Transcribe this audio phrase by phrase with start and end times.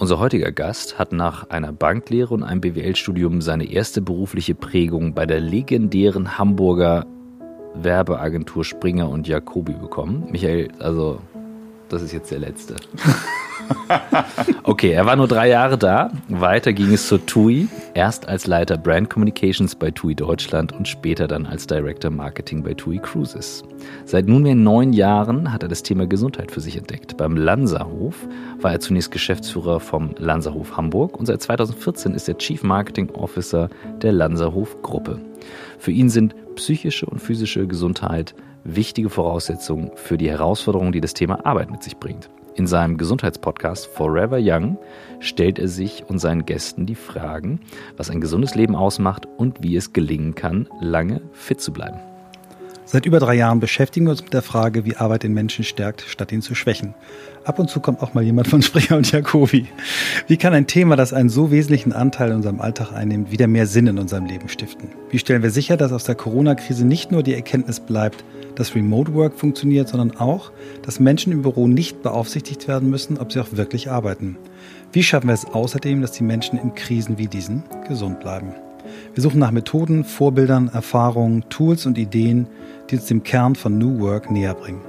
[0.00, 5.26] Unser heutiger Gast hat nach einer Banklehre und einem BWL-Studium seine erste berufliche Prägung bei
[5.26, 7.04] der legendären Hamburger
[7.74, 10.26] Werbeagentur Springer und Jacobi bekommen.
[10.32, 11.20] Michael, also
[11.90, 12.76] das ist jetzt der letzte.
[14.64, 16.10] okay, er war nur drei Jahre da.
[16.28, 17.68] Weiter ging es zur TUI.
[17.94, 22.74] Erst als Leiter Brand Communications bei TUI Deutschland und später dann als Director Marketing bei
[22.74, 23.64] TUI Cruises.
[24.04, 27.16] Seit nunmehr neun Jahren hat er das Thema Gesundheit für sich entdeckt.
[27.16, 28.28] Beim Lanzerhof
[28.60, 33.68] war er zunächst Geschäftsführer vom Lanzerhof Hamburg und seit 2014 ist er Chief Marketing Officer
[34.02, 35.20] der Lanzerhof Gruppe.
[35.78, 38.34] Für ihn sind psychische und physische Gesundheit
[38.64, 42.28] wichtige Voraussetzungen für die Herausforderungen, die das Thema Arbeit mit sich bringt.
[42.60, 44.76] In seinem Gesundheitspodcast Forever Young
[45.18, 47.60] stellt er sich und seinen Gästen die Fragen,
[47.96, 52.09] was ein gesundes Leben ausmacht und wie es gelingen kann, lange fit zu bleiben.
[52.92, 56.02] Seit über drei Jahren beschäftigen wir uns mit der Frage, wie Arbeit den Menschen stärkt,
[56.08, 56.94] statt ihn zu schwächen.
[57.44, 59.68] Ab und zu kommt auch mal jemand von Springer und Jacobi.
[60.26, 63.68] Wie kann ein Thema, das einen so wesentlichen Anteil in unserem Alltag einnimmt, wieder mehr
[63.68, 64.88] Sinn in unserem Leben stiften?
[65.08, 68.24] Wie stellen wir sicher, dass aus der Corona-Krise nicht nur die Erkenntnis bleibt,
[68.56, 70.50] dass Remote Work funktioniert, sondern auch,
[70.82, 74.36] dass Menschen im Büro nicht beaufsichtigt werden müssen, ob sie auch wirklich arbeiten?
[74.92, 78.52] Wie schaffen wir es außerdem, dass die Menschen in Krisen wie diesen gesund bleiben?
[79.12, 82.46] Wir suchen nach Methoden, Vorbildern, Erfahrungen, Tools und Ideen,
[82.88, 84.82] die uns dem Kern von New Work näher bringen.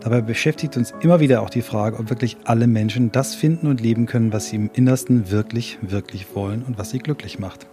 [0.00, 3.80] Dabei beschäftigt uns immer wieder auch die Frage, ob wirklich alle Menschen das finden und
[3.80, 7.66] leben können, was sie im Innersten wirklich, wirklich wollen und was sie glücklich macht.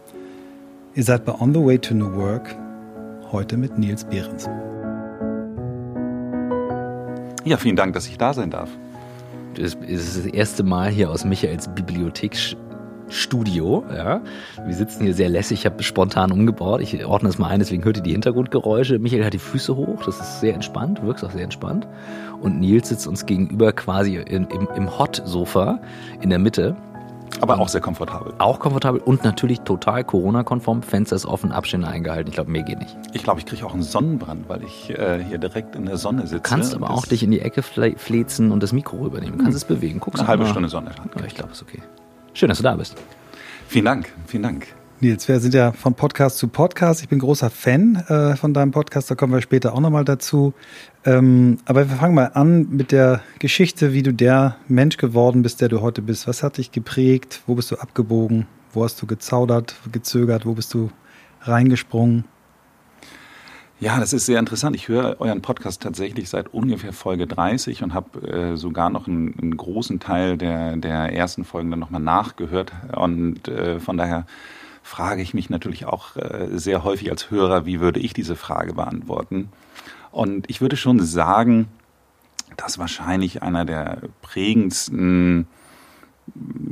[0.95, 2.55] Ihr seid bei On the Way to New Work,
[3.31, 4.47] heute mit Nils Behrens.
[7.43, 8.69] Ja, vielen Dank, dass ich da sein darf.
[9.57, 12.55] Es ist das erste Mal hier aus Michaels Bibliothek
[13.09, 13.83] Studio.
[13.93, 14.21] Ja.
[14.65, 16.81] Wir sitzen hier sehr lässig, ich habe spontan umgebaut.
[16.81, 18.99] Ich ordne es mal ein, deswegen hört ihr die Hintergrundgeräusche.
[18.99, 21.87] Michael hat die Füße hoch, das ist sehr entspannt, wirkt auch sehr entspannt.
[22.41, 25.79] Und Nils sitzt uns gegenüber quasi in, im, im Hot-Sofa
[26.21, 26.75] in der Mitte.
[27.41, 28.33] Aber und auch sehr komfortabel.
[28.39, 30.81] Auch komfortabel und natürlich total Corona-konform.
[30.81, 32.29] Fenster ist offen, Abstände eingehalten.
[32.29, 32.97] Ich glaube, mehr geht nicht.
[33.13, 36.23] Ich glaube, ich kriege auch einen Sonnenbrand, weil ich äh, hier direkt in der Sonne
[36.23, 36.35] sitze.
[36.35, 39.37] Du kannst aber auch dich in die Ecke flezen und das Mikro rübernehmen.
[39.37, 39.73] Du kannst hm.
[39.73, 39.99] es bewegen.
[39.99, 40.49] Guckst Eine halbe mal.
[40.49, 40.91] Stunde Sonne.
[41.17, 41.81] Ja, ich glaube, es ist okay.
[42.39, 42.95] Schön, dass du da bist.
[43.67, 44.67] Vielen Dank, vielen Dank.
[45.01, 47.01] Nils, wir sind ja von Podcast zu Podcast.
[47.01, 50.53] Ich bin großer Fan äh, von deinem Podcast, da kommen wir später auch nochmal dazu.
[51.03, 55.59] Ähm, aber wir fangen mal an mit der Geschichte, wie du der Mensch geworden bist,
[55.59, 56.29] der du heute bist.
[56.29, 57.41] Was hat dich geprägt?
[57.45, 58.47] Wo bist du abgebogen?
[58.71, 60.45] Wo hast du gezaudert, gezögert?
[60.45, 60.91] Wo bist du
[61.41, 62.23] reingesprungen?
[63.81, 64.75] Ja, das ist sehr interessant.
[64.75, 69.33] Ich höre euren Podcast tatsächlich seit ungefähr Folge 30 und habe äh, sogar noch einen,
[69.39, 72.73] einen, großen Teil der, der ersten Folgen dann nochmal nachgehört.
[72.93, 74.25] Und äh, von daher
[74.83, 78.73] frage ich mich natürlich auch äh, sehr häufig als Hörer, wie würde ich diese Frage
[78.73, 79.47] beantworten?
[80.11, 81.69] Und ich würde schon sagen,
[82.57, 85.47] dass wahrscheinlich einer der prägendsten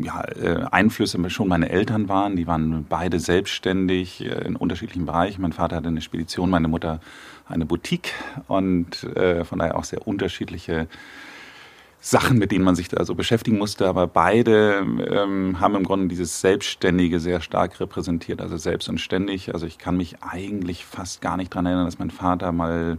[0.02, 2.36] ja, äh, Einflüsse schon meine Eltern waren.
[2.36, 5.42] Die waren beide selbstständig äh, in unterschiedlichen Bereichen.
[5.42, 7.00] Mein Vater hatte eine Spedition, meine Mutter
[7.48, 8.14] eine Boutique
[8.48, 10.88] und äh, von daher auch sehr unterschiedliche
[12.00, 13.88] Sachen, mit denen man sich da so beschäftigen musste.
[13.88, 19.54] Aber beide ähm, haben im Grunde dieses Selbstständige sehr stark repräsentiert, also selbst und ständig.
[19.54, 22.98] Also ich kann mich eigentlich fast gar nicht daran erinnern, dass mein Vater mal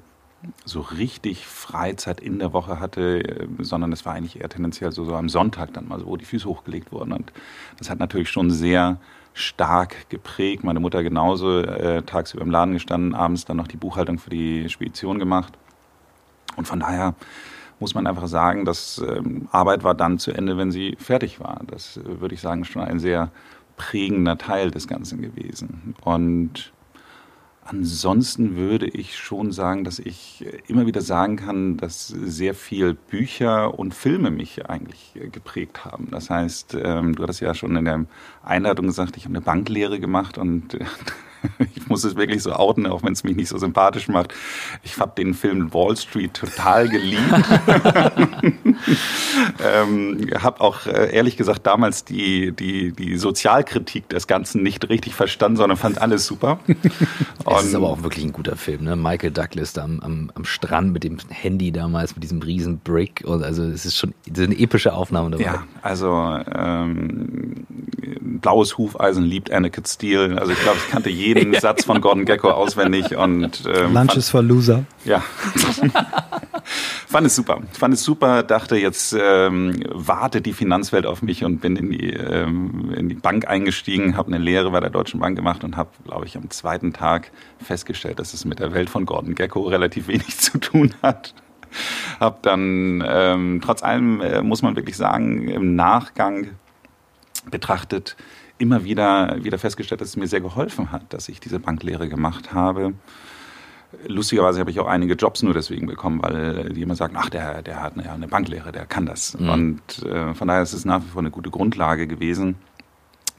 [0.64, 5.04] so richtig Freizeit in der Woche hatte, äh, sondern es war eigentlich eher tendenziell so,
[5.04, 7.12] so am Sonntag dann mal so, wo die Füße hochgelegt wurden.
[7.12, 7.32] Und
[7.78, 8.98] das hat natürlich schon sehr
[9.34, 10.64] stark geprägt.
[10.64, 14.68] Meine Mutter genauso äh, tagsüber im Laden gestanden, abends dann noch die Buchhaltung für die
[14.68, 15.52] Spedition gemacht.
[16.56, 17.14] Und von daher
[17.80, 21.60] muss man einfach sagen, dass ähm, Arbeit war dann zu Ende, wenn sie fertig war.
[21.66, 23.30] Das äh, würde ich sagen, schon ein sehr
[23.76, 25.94] prägender Teil des Ganzen gewesen.
[26.02, 26.72] Und
[27.70, 33.78] Ansonsten würde ich schon sagen, dass ich immer wieder sagen kann, dass sehr viel Bücher
[33.78, 36.08] und Filme mich eigentlich geprägt haben.
[36.10, 38.06] Das heißt, ähm, du hattest ja schon in der
[38.42, 40.78] Einladung gesagt, ich habe eine Banklehre gemacht und
[41.74, 44.34] ich muss es wirklich so outen, auch wenn es mich nicht so sympathisch macht.
[44.82, 47.22] Ich habe den Film Wall Street total geliebt.
[49.64, 55.14] ähm, habe auch äh, ehrlich gesagt damals die, die, die Sozialkritik des Ganzen nicht richtig
[55.14, 56.58] verstanden, sondern fand alles super.
[56.68, 58.84] es ist aber auch wirklich ein guter Film.
[58.84, 58.96] Ne?
[58.96, 63.24] Michael Douglas da am, am, am Strand mit dem Handy damals, mit diesem riesen Brick.
[63.26, 65.44] Also es ist schon eine epische Aufnahme dabei.
[65.44, 67.66] Ja, also ähm,
[68.40, 70.40] blaues Hufeisen liebt Anakin Steele.
[70.40, 71.27] Also ich glaube, ich kannte jeden
[71.60, 74.84] Satz von Gordon Gecko auswendig und ähm, Lunch is for Loser.
[75.04, 75.22] Ja.
[77.08, 77.60] fand es super.
[77.72, 82.10] Fand es super, dachte, jetzt ähm, wartet die Finanzwelt auf mich und bin in die,
[82.10, 85.90] ähm, in die Bank eingestiegen, habe eine Lehre bei der Deutschen Bank gemacht und habe,
[86.04, 87.30] glaube ich, am zweiten Tag
[87.62, 91.34] festgestellt, dass es mit der Welt von Gordon Gecko relativ wenig zu tun hat.
[92.18, 96.48] Hab dann, ähm, trotz allem äh, muss man wirklich sagen, im Nachgang
[97.50, 98.16] betrachtet
[98.58, 102.52] immer wieder, wieder festgestellt, dass es mir sehr geholfen hat, dass ich diese Banklehre gemacht
[102.52, 102.94] habe.
[104.06, 107.62] Lustigerweise habe ich auch einige Jobs nur deswegen bekommen, weil die immer sagen, ach, der,
[107.62, 109.38] der hat eine, eine Banklehre, der kann das.
[109.38, 109.48] Mhm.
[109.48, 112.56] Und äh, von daher ist es nach wie vor eine gute Grundlage gewesen.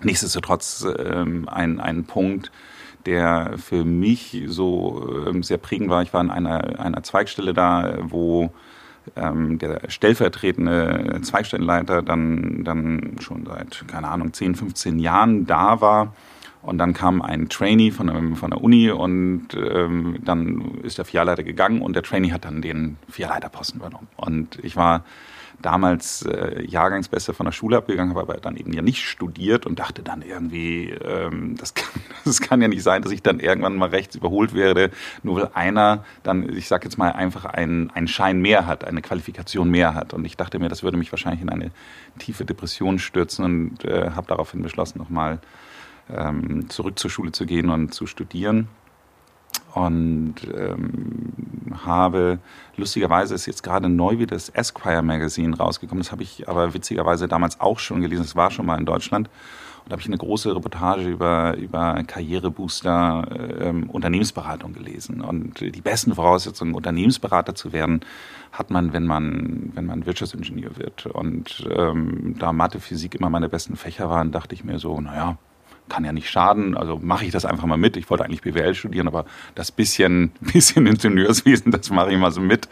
[0.01, 2.51] Nichtsdestotrotz ähm, ein, ein Punkt,
[3.05, 6.01] der für mich so ähm, sehr prägend war.
[6.01, 8.51] Ich war in einer, einer Zweigstelle da, wo
[9.15, 16.13] ähm, der stellvertretende Zweigstellenleiter dann, dann schon seit, keine Ahnung, 10, 15 Jahren da war
[16.61, 21.05] und dann kam ein Trainee von, der, von der Uni und ähm, dann ist der
[21.05, 24.07] Filialleiter gegangen und der Trainee hat dann den Filialleiterposten übernommen.
[24.17, 25.05] Und ich war
[25.61, 29.79] damals äh, Jahrgangsbeste von der Schule abgegangen, habe aber dann eben ja nicht studiert und
[29.79, 33.75] dachte dann irgendwie, ähm, das, kann, das kann ja nicht sein, dass ich dann irgendwann
[33.75, 34.91] mal rechts überholt werde,
[35.23, 39.01] nur weil einer dann, ich sag jetzt mal, einfach einen, einen Schein mehr hat, eine
[39.01, 40.13] Qualifikation mehr hat.
[40.13, 41.71] Und ich dachte mir, das würde mich wahrscheinlich in eine
[42.17, 45.39] tiefe Depression stürzen und äh, habe daraufhin beschlossen, nochmal
[46.09, 48.67] ähm, zurück zur Schule zu gehen und zu studieren.
[49.73, 51.33] Und ähm,
[51.85, 52.39] habe,
[52.75, 56.03] lustigerweise ist jetzt gerade neu wie das Esquire Magazine rausgekommen.
[56.03, 58.23] Das habe ich aber witzigerweise damals auch schon gelesen.
[58.23, 59.29] Das war schon mal in Deutschland.
[59.83, 63.27] Und da habe ich eine große Reportage über, über Karrierebooster,
[63.61, 65.21] ähm, Unternehmensberatung gelesen.
[65.21, 68.01] Und die besten Voraussetzungen, Unternehmensberater zu werden,
[68.51, 71.05] hat man, wenn man, wenn man Wirtschaftsingenieur wird.
[71.05, 75.37] Und ähm, da Mathe, Physik immer meine besten Fächer waren, dachte ich mir so, naja,
[75.89, 77.97] kann ja nicht schaden, also mache ich das einfach mal mit.
[77.97, 79.25] Ich wollte eigentlich BWL studieren, aber
[79.55, 82.69] das bisschen, bisschen Ingenieurswesen, das mache ich mal so mit.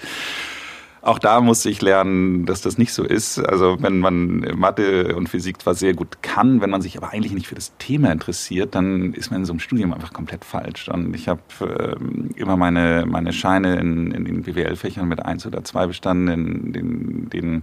[1.07, 3.39] Auch da musste ich lernen, dass das nicht so ist.
[3.39, 7.31] Also wenn man Mathe und Physik zwar sehr gut kann, wenn man sich aber eigentlich
[7.31, 10.89] nicht für das Thema interessiert, dann ist man in so einem Studium einfach komplett falsch.
[10.89, 15.63] Und ich habe äh, immer meine, meine Scheine in, in den BWL-Fächern mit eins oder
[15.63, 17.61] zwei bestanden, in den, den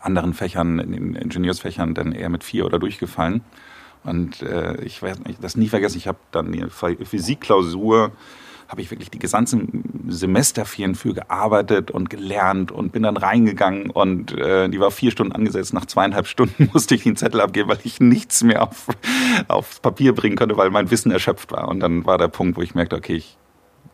[0.00, 3.42] anderen Fächern, in den Ingenieursfächern dann eher mit vier oder durchgefallen.
[4.04, 5.98] Und äh, ich werde das nie vergessen.
[5.98, 8.12] Ich habe dann die Physikklausur,
[8.68, 14.36] habe ich wirklich die gesamten Semesterferien für gearbeitet und gelernt und bin dann reingegangen und
[14.36, 15.72] äh, die war vier Stunden angesetzt.
[15.72, 18.86] Nach zweieinhalb Stunden musste ich den Zettel abgeben, weil ich nichts mehr auf,
[19.48, 21.68] aufs Papier bringen konnte, weil mein Wissen erschöpft war.
[21.68, 23.38] Und dann war der Punkt, wo ich merkte, okay, ich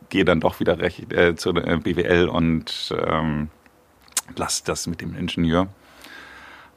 [0.08, 3.48] gehe dann doch wieder recht äh, zur äh, BWL und ähm,
[4.36, 5.68] lasse das mit dem Ingenieur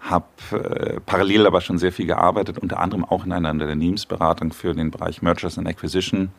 [0.10, 4.74] habe äh, parallel aber schon sehr viel gearbeitet, unter anderem auch in einer Unternehmensberatung für
[4.74, 6.30] den Bereich Mergers and Acquisition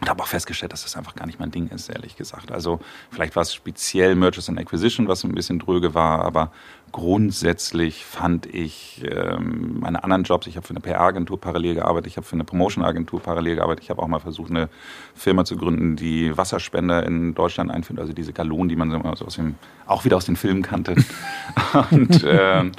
[0.00, 2.52] und habe auch festgestellt, dass das einfach gar nicht mein Ding ist, ehrlich gesagt.
[2.52, 2.78] Also
[3.10, 6.52] vielleicht war es speziell Mergers and Acquisition, was ein bisschen dröge war, aber
[6.92, 12.16] grundsätzlich fand ich ähm, meine anderen Jobs, ich habe für eine PR-Agentur parallel gearbeitet, ich
[12.16, 14.68] habe für eine Promotion-Agentur parallel gearbeitet, ich habe auch mal versucht, eine
[15.14, 19.34] Firma zu gründen, die Wasserspender in Deutschland einführt, also diese Galonen, die man so aus
[19.34, 19.56] dem,
[19.86, 20.94] auch wieder aus den Filmen kannte.
[21.90, 22.70] und äh,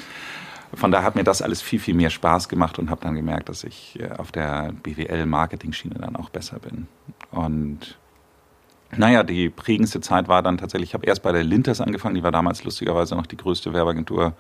[0.73, 3.49] von daher hat mir das alles viel, viel mehr Spaß gemacht und habe dann gemerkt,
[3.49, 6.87] dass ich äh, auf der BWL-Marketing-Schiene dann auch besser bin.
[7.31, 7.97] Und
[8.95, 12.23] naja, die prägendste Zeit war dann tatsächlich, ich habe erst bei der Linters angefangen, die
[12.23, 14.33] war damals lustigerweise noch die größte Werbeagentur,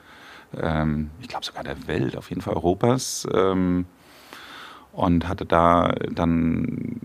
[0.57, 3.27] ähm, ich glaube sogar der Welt, auf jeden Fall Europas.
[3.33, 3.85] Ähm,
[4.93, 6.99] und hatte da dann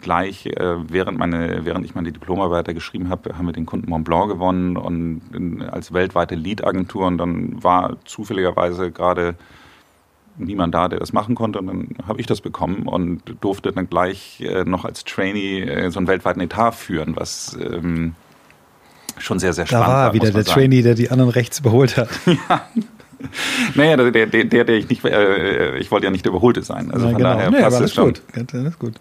[0.00, 4.04] gleich, äh, während, meine, während ich meine Diplomarbeit geschrieben habe, haben wir den Kunden Mont
[4.04, 7.06] Blanc gewonnen und in, als weltweite Lead-Agentur.
[7.06, 9.34] Und dann war zufälligerweise gerade
[10.38, 11.58] niemand da, der das machen konnte.
[11.58, 15.90] Und dann habe ich das bekommen und durfte dann gleich äh, noch als Trainee äh,
[15.90, 18.14] so einen weltweiten Etat führen, was ähm,
[19.20, 19.86] schon sehr, sehr spannend.
[19.86, 20.54] Da war wieder der sagen.
[20.54, 22.08] Trainee, der die anderen rechts überholt hat.
[22.26, 22.62] ja.
[23.74, 26.90] Naja, der, der, der, der ich nicht, äh, ich wollte ja nicht der Überholte sein.
[26.90, 27.34] Also ja, von genau.
[27.34, 28.06] daher nee, passt aber es schon.
[28.06, 28.22] Gut.
[28.34, 28.94] Das ist gut.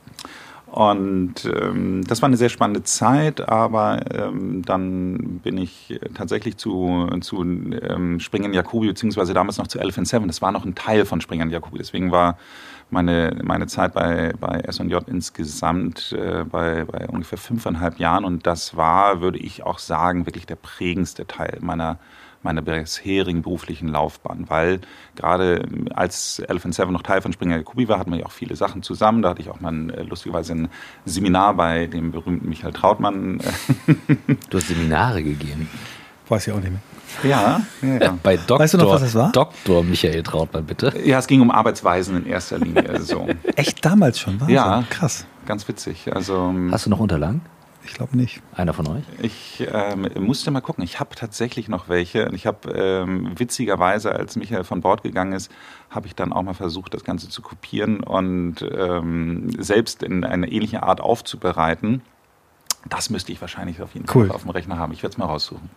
[0.71, 7.09] Und ähm, das war eine sehr spannende Zeit, aber ähm, dann bin ich tatsächlich zu,
[7.21, 10.27] zu ähm, Springen Jacobi, beziehungsweise damals noch zu Elephant Seven.
[10.27, 11.79] Das war noch ein Teil von Springen Jacobi.
[11.79, 12.37] Deswegen war
[12.89, 18.25] meine, meine Zeit bei, bei S&J insgesamt äh, bei, bei ungefähr fünfeinhalb Jahren.
[18.25, 21.97] Und das war, würde ich auch sagen, wirklich der prägendste Teil meiner
[22.41, 24.79] meiner bisherigen beruflichen Laufbahn, weil
[25.15, 28.55] gerade als Elephant Seven noch Teil von Springer Jacobi war, hatten wir ja auch viele
[28.55, 29.21] Sachen zusammen.
[29.21, 30.69] Da hatte ich auch mal ein, äh, lustigerweise ein
[31.05, 33.39] Seminar bei dem berühmten Michael Trautmann.
[34.49, 35.69] Du hast Seminare gegeben.
[36.27, 36.81] Weiß ich auch nicht mehr.
[37.23, 38.17] Ja, ja, ja.
[38.23, 39.31] Bei Doktor, Weißt du noch, was das war?
[39.31, 40.93] Doktor Michael Trautmann, bitte.
[41.03, 43.01] Ja, es ging um Arbeitsweisen in erster Linie.
[43.01, 43.27] So.
[43.55, 44.83] Echt damals schon, war Ja.
[44.89, 45.25] Krass.
[45.45, 46.13] Ganz witzig.
[46.13, 47.41] Also Hast du noch Unterlagen?
[47.85, 48.41] Ich glaube nicht.
[48.53, 49.03] Einer von euch?
[49.21, 50.83] Ich ähm, musste mal gucken.
[50.83, 52.27] Ich habe tatsächlich noch welche.
[52.27, 55.49] Und ich habe ähm, witzigerweise, als Michael von Bord gegangen ist,
[55.89, 60.51] habe ich dann auch mal versucht, das Ganze zu kopieren und ähm, selbst in eine
[60.51, 62.01] ähnliche Art aufzubereiten.
[62.87, 64.27] Das müsste ich wahrscheinlich auf jeden Cool.
[64.27, 64.93] Fall auf dem Rechner haben.
[64.93, 65.69] Ich werde es mal raussuchen.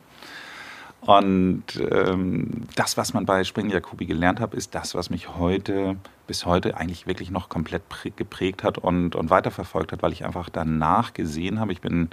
[1.04, 5.96] Und ähm, das, was man bei Spring Jacobi gelernt hat, ist das, was mich heute
[6.28, 7.82] bis heute eigentlich wirklich noch komplett
[8.14, 12.10] geprägt hat und, und weiterverfolgt hat, weil ich einfach danach gesehen habe, ich bin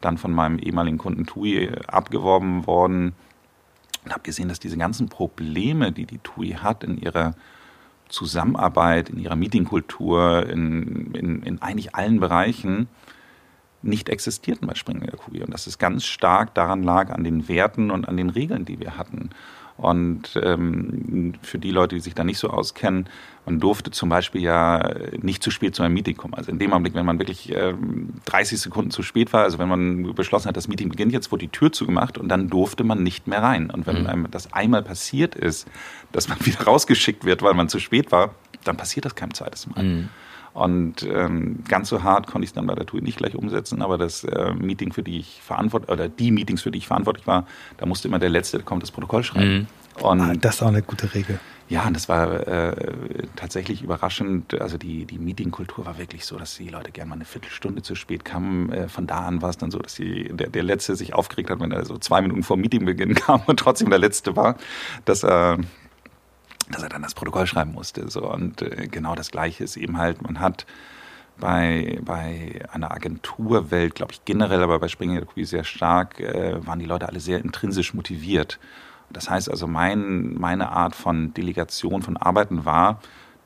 [0.00, 3.12] dann von meinem ehemaligen Kunden TUI abgeworben worden
[4.06, 7.34] und habe gesehen, dass diese ganzen Probleme, die die TUI hat in ihrer
[8.08, 12.88] Zusammenarbeit, in ihrer Meetingkultur, in, in, in eigentlich allen Bereichen
[13.82, 15.42] nicht existierten bei Springer Jacobi.
[15.42, 18.80] Und dass es ganz stark daran lag, an den Werten und an den Regeln, die
[18.80, 19.30] wir hatten.
[19.80, 23.08] Und ähm, für die Leute, die sich da nicht so auskennen,
[23.46, 26.34] man durfte zum Beispiel ja nicht zu spät zu einem Meeting kommen.
[26.34, 29.68] Also in dem Augenblick, wenn man wirklich ähm, 30 Sekunden zu spät war, also wenn
[29.70, 33.02] man beschlossen hat, das Meeting beginnt jetzt, wurde die Tür zugemacht und dann durfte man
[33.02, 33.70] nicht mehr rein.
[33.70, 34.06] Und wenn mhm.
[34.06, 35.66] einem das einmal passiert ist,
[36.12, 38.34] dass man wieder rausgeschickt wird, weil man zu spät war,
[38.64, 39.82] dann passiert das kein zweites Mal.
[39.82, 40.08] Mhm.
[40.52, 43.82] Und ähm, ganz so hart konnte ich es dann bei der TUI nicht gleich umsetzen,
[43.82, 47.26] aber das äh, Meeting, für die ich verantwortlich, oder die Meetings, für die ich verantwortlich
[47.26, 49.52] war, da musste immer der Letzte, der kommt, das Protokoll schreiben.
[49.52, 49.66] Mhm.
[50.02, 51.38] Und ah, das ist auch eine gute Regel.
[51.68, 52.74] Ja, und das war äh,
[53.36, 54.60] tatsächlich überraschend.
[54.60, 57.94] Also die, die Meetingkultur war wirklich so, dass die Leute gerne mal eine Viertelstunde zu
[57.94, 58.72] spät kamen.
[58.72, 61.48] Äh, von da an war es dann so, dass die, der, der Letzte sich aufgeregt
[61.48, 64.56] hat, wenn er so zwei Minuten vor Meetingbeginn kam und trotzdem der Letzte war,
[65.04, 65.58] dass er,
[66.70, 68.08] dass er dann das Protokoll schreiben musste.
[68.10, 68.30] So.
[68.30, 70.66] Und äh, genau das Gleiche ist eben halt, man hat
[71.38, 76.86] bei, bei einer Agenturwelt, glaube ich generell, aber bei Springer sehr stark, äh, waren die
[76.86, 78.58] Leute alle sehr intrinsisch motiviert.
[79.10, 83.00] Das heißt also, mein, meine Art von Delegation von Arbeiten war,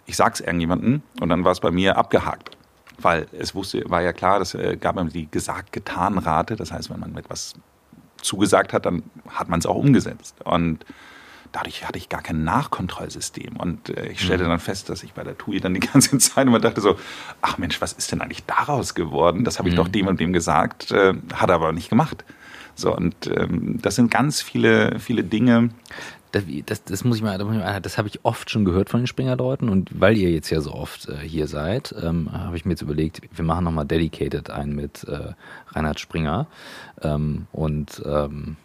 [0.07, 2.57] ich sag's irgendjemandem und dann war es bei mir abgehakt.
[2.99, 6.57] Weil es wusste, war ja klar, das äh, gab immer die gesagt-getan-Rate.
[6.57, 7.55] Das heißt, wenn man etwas
[8.21, 10.37] zugesagt hat, dann hat man es auch umgesetzt.
[10.45, 10.85] Und
[11.55, 13.57] dadurch hatte ich gar kein Nachkontrollsystem.
[13.57, 14.49] Und äh, ich stellte mhm.
[14.49, 16.99] dann fest, dass ich bei der TUI dann die ganze Zeit immer dachte so,
[17.41, 19.45] ach Mensch, was ist denn eigentlich daraus geworden?
[19.45, 19.79] Das habe ich mhm.
[19.79, 22.25] doch dem und dem gesagt, äh, hat er aber nicht gemacht.
[22.75, 25.71] So, und ähm, das sind ganz viele, viele Dinge.
[26.33, 29.07] Das, das, das muss ich mal, das, das habe ich oft schon gehört von den
[29.07, 32.73] Springerleuten und weil ihr jetzt ja so oft äh, hier seid, ähm, habe ich mir
[32.73, 35.35] jetzt überlegt, wir machen nochmal Dedicated ein mit äh,
[35.69, 36.49] Reinhard Springer
[37.03, 38.57] ähm, und ähm,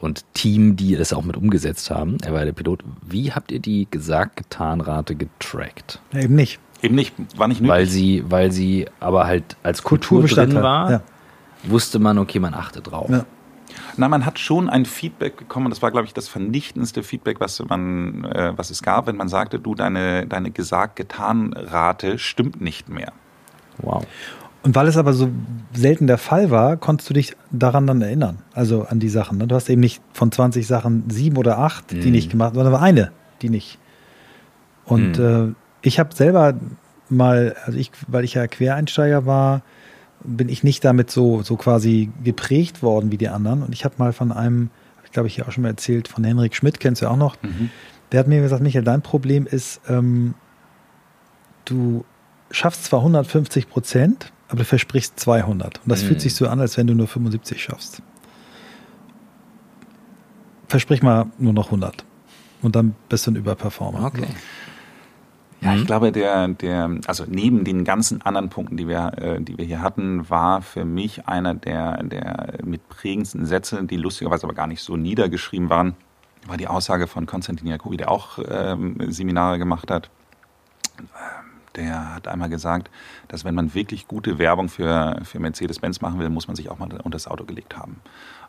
[0.00, 2.16] und Team, die das auch mit umgesetzt haben.
[2.22, 2.82] Er war der Pilot.
[3.06, 6.00] Wie habt ihr die gesagt-getan-Rate getrackt?
[6.12, 6.58] Ja, eben nicht.
[6.82, 7.70] Eben nicht, war nicht nötig.
[7.70, 11.02] Weil sie, weil sie aber halt als Kultur drin war, ja.
[11.64, 13.10] wusste man, okay, man achtet drauf.
[13.10, 13.26] Ja.
[13.96, 15.68] Na, man hat schon ein Feedback bekommen.
[15.70, 19.28] Das war, glaube ich, das vernichtendste Feedback, was man, äh, was es gab, wenn man
[19.28, 23.12] sagte, du, deine, deine gesagt-getan-Rate stimmt nicht mehr.
[23.78, 24.06] Wow.
[24.62, 25.30] Und weil es aber so
[25.72, 29.38] selten der Fall war, konntest du dich daran dann erinnern, also an die Sachen.
[29.38, 29.46] Ne?
[29.46, 32.12] Du hast eben nicht von 20 Sachen sieben oder acht, die mm.
[32.12, 33.78] nicht gemacht, sondern war eine, die nicht.
[34.84, 35.22] Und mm.
[35.22, 36.54] äh, ich habe selber
[37.08, 39.62] mal, also ich, weil ich ja Quereinsteiger war,
[40.22, 43.62] bin ich nicht damit so, so quasi geprägt worden wie die anderen.
[43.62, 44.68] Und ich habe mal von einem,
[45.04, 47.42] ich glaube ich hier auch schon mal erzählt, von Henrik Schmidt, kennst du auch noch,
[47.42, 47.70] mhm.
[48.12, 50.34] der hat mir gesagt, Michael, dein Problem ist, ähm,
[51.64, 52.04] du
[52.50, 55.78] schaffst zwar 150 Prozent, aber du versprichst 200.
[55.78, 56.08] Und das mhm.
[56.08, 58.02] fühlt sich so an, als wenn du nur 75 schaffst.
[60.68, 62.04] Versprich mal nur noch 100.
[62.62, 64.04] Und dann bist du ein Überperformer.
[64.04, 64.26] Okay.
[65.60, 65.86] Ja, ich mhm.
[65.86, 69.82] glaube, der, der, also neben den ganzen anderen Punkten, die wir, äh, die wir hier
[69.82, 74.82] hatten, war für mich einer der, der mit prägendsten Sätze, die lustigerweise aber gar nicht
[74.82, 75.94] so niedergeschrieben waren,
[76.46, 80.10] war die Aussage von Konstantin Jacobi, der auch ähm, Seminare gemacht hat.
[81.76, 82.90] Der hat einmal gesagt,
[83.28, 86.78] dass wenn man wirklich gute Werbung für, für Mercedes-Benz machen will, muss man sich auch
[86.78, 88.00] mal unter das Auto gelegt haben.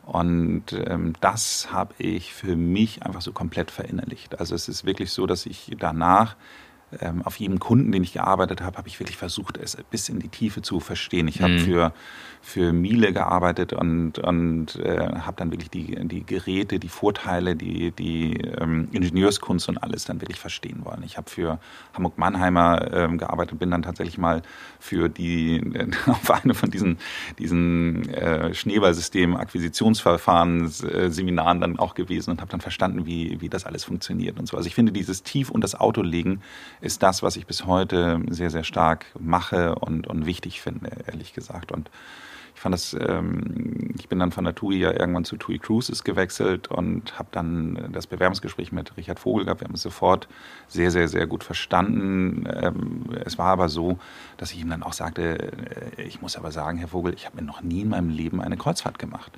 [0.03, 4.39] Und ähm, das habe ich für mich einfach so komplett verinnerlicht.
[4.39, 6.35] Also es ist wirklich so, dass ich danach
[6.99, 10.19] ähm, auf jedem Kunden, den ich gearbeitet habe, habe ich wirklich versucht, es bis in
[10.19, 11.27] die Tiefe zu verstehen.
[11.27, 11.59] Ich habe mhm.
[11.59, 11.93] für,
[12.41, 17.91] für Miele gearbeitet und, und äh, habe dann wirklich die, die Geräte, die Vorteile, die,
[17.91, 21.03] die ähm, Ingenieurskunst und alles dann wirklich verstehen wollen.
[21.03, 21.60] Ich habe für
[21.93, 24.41] Hamburg Mannheimer ähm, gearbeitet, bin dann tatsächlich mal
[24.79, 26.98] für die äh, auf eine von diesen,
[27.38, 33.50] diesen äh, Schneeballsystem Akquisitionsverfahren äh, Seminaren dann auch gewesen und habe dann verstanden, wie, wie
[33.50, 34.57] das alles funktioniert und so.
[34.57, 36.41] Also ich finde dieses Tief und das Auto legen
[36.81, 41.33] ist das, was ich bis heute sehr, sehr stark mache und, und wichtig finde, ehrlich
[41.33, 41.71] gesagt.
[41.71, 41.91] Und
[42.62, 46.68] fand das, ähm, ich bin dann von der TUI ja irgendwann zu TUI Cruises gewechselt
[46.68, 49.62] und habe dann das Bewerbungsgespräch mit Richard Vogel gehabt.
[49.62, 50.27] Wir haben es sofort
[50.68, 52.48] sehr, sehr, sehr gut verstanden.
[52.53, 53.98] Ähm, es war aber so,
[54.38, 55.39] dass ich ihm dann auch sagte,
[55.98, 58.41] äh, ich muss aber sagen, Herr Vogel, ich habe mir noch nie in meinem Leben
[58.41, 59.32] eine Kreuzfahrt gemacht.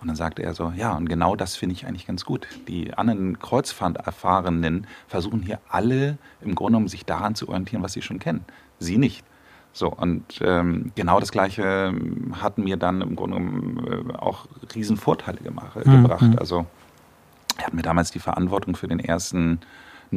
[0.00, 2.48] Und dann sagte er so, ja, und genau das finde ich eigentlich ganz gut.
[2.66, 8.02] Die anderen Kreuzfahrterfahrenen versuchen hier alle im Grunde genommen sich daran zu orientieren, was sie
[8.02, 8.44] schon kennen.
[8.80, 9.24] Sie nicht.
[9.76, 11.92] So, und ähm, genau das Gleiche
[12.40, 16.02] hat mir dann im Grunde genommen äh, auch Riesenvorteile gemacht, mhm.
[16.02, 16.38] gebracht.
[16.38, 16.64] Also
[17.58, 19.58] er hat mir damals die Verantwortung für den ersten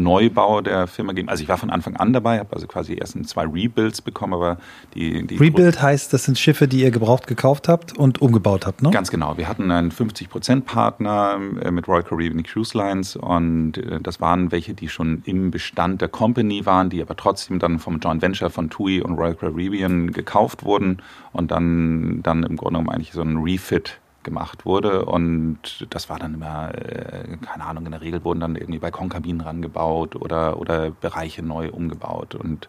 [0.04, 1.30] Neubau der Firma gegeben.
[1.30, 4.34] Also ich war von Anfang an dabei, habe also quasi die ersten zwei Rebuilds bekommen,
[4.34, 4.58] aber
[4.94, 8.82] die, die Rebuild heißt, das sind Schiffe, die ihr gebraucht gekauft habt und umgebaut habt,
[8.82, 8.92] ne?
[8.92, 9.38] Ganz genau.
[9.38, 14.74] Wir hatten einen 50%-Partner äh, mit Royal Caribbean Cruise Lines und äh, das waren welche,
[14.74, 18.70] die schon im Bestand der Company waren, die aber trotzdem dann vom Joint Venture von
[18.70, 21.02] TUI und Royal Caribbean gekauft wurden
[21.34, 25.06] und dann, dann im Grunde genommen eigentlich so ein Refit gemacht wurde.
[25.06, 29.42] Und das war dann immer, äh, keine Ahnung, in der Regel wurden dann irgendwie Balkonkabinen
[29.42, 32.68] rangebaut oder, oder Bereiche neu umgebaut und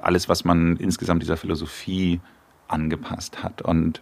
[0.00, 2.20] alles, was man insgesamt dieser Philosophie
[2.68, 3.60] angepasst hat.
[3.60, 4.00] Und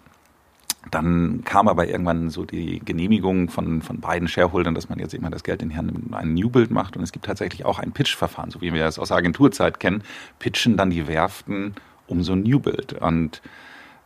[0.92, 5.30] dann kam aber irgendwann so die Genehmigung von, von beiden Shareholdern, dass man jetzt immer
[5.30, 6.96] das Geld in Hand nimmt ein New Build macht.
[6.96, 10.04] Und es gibt tatsächlich auch ein Pitch-Verfahren, so wie wir es aus der Agenturzeit kennen,
[10.38, 11.74] pitchen dann die Werften
[12.06, 12.92] um so ein New Build.
[12.92, 13.42] Und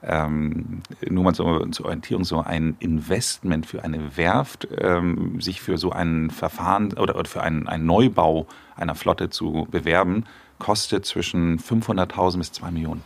[0.04, 5.78] ähm, nur mal so, zur Orientierung, so ein Investment für eine Werft, ähm, sich für
[5.78, 10.24] so ein Verfahren oder, oder für einen, einen Neubau einer Flotte zu bewerben,
[10.58, 13.02] kostet zwischen 500.000 bis 2 Millionen.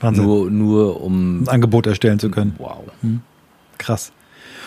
[0.00, 0.24] Wahnsinn.
[0.24, 2.54] Nur, nur um ein Angebot erstellen zu können.
[2.58, 2.84] Wow.
[3.00, 3.22] Hm.
[3.78, 4.12] Krass.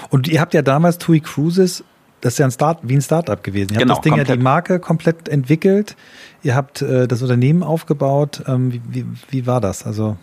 [0.09, 1.83] Und ihr habt ja damals TUI Cruises,
[2.21, 3.73] das ist ja ein Start, wie ein Startup gewesen.
[3.73, 4.39] Ihr Genau, habt das Ding ja komplett.
[4.39, 5.95] die Marke komplett entwickelt.
[6.41, 8.43] Ihr habt äh, das Unternehmen aufgebaut.
[8.47, 9.85] Ähm, wie, wie, wie war das?
[9.85, 10.17] Also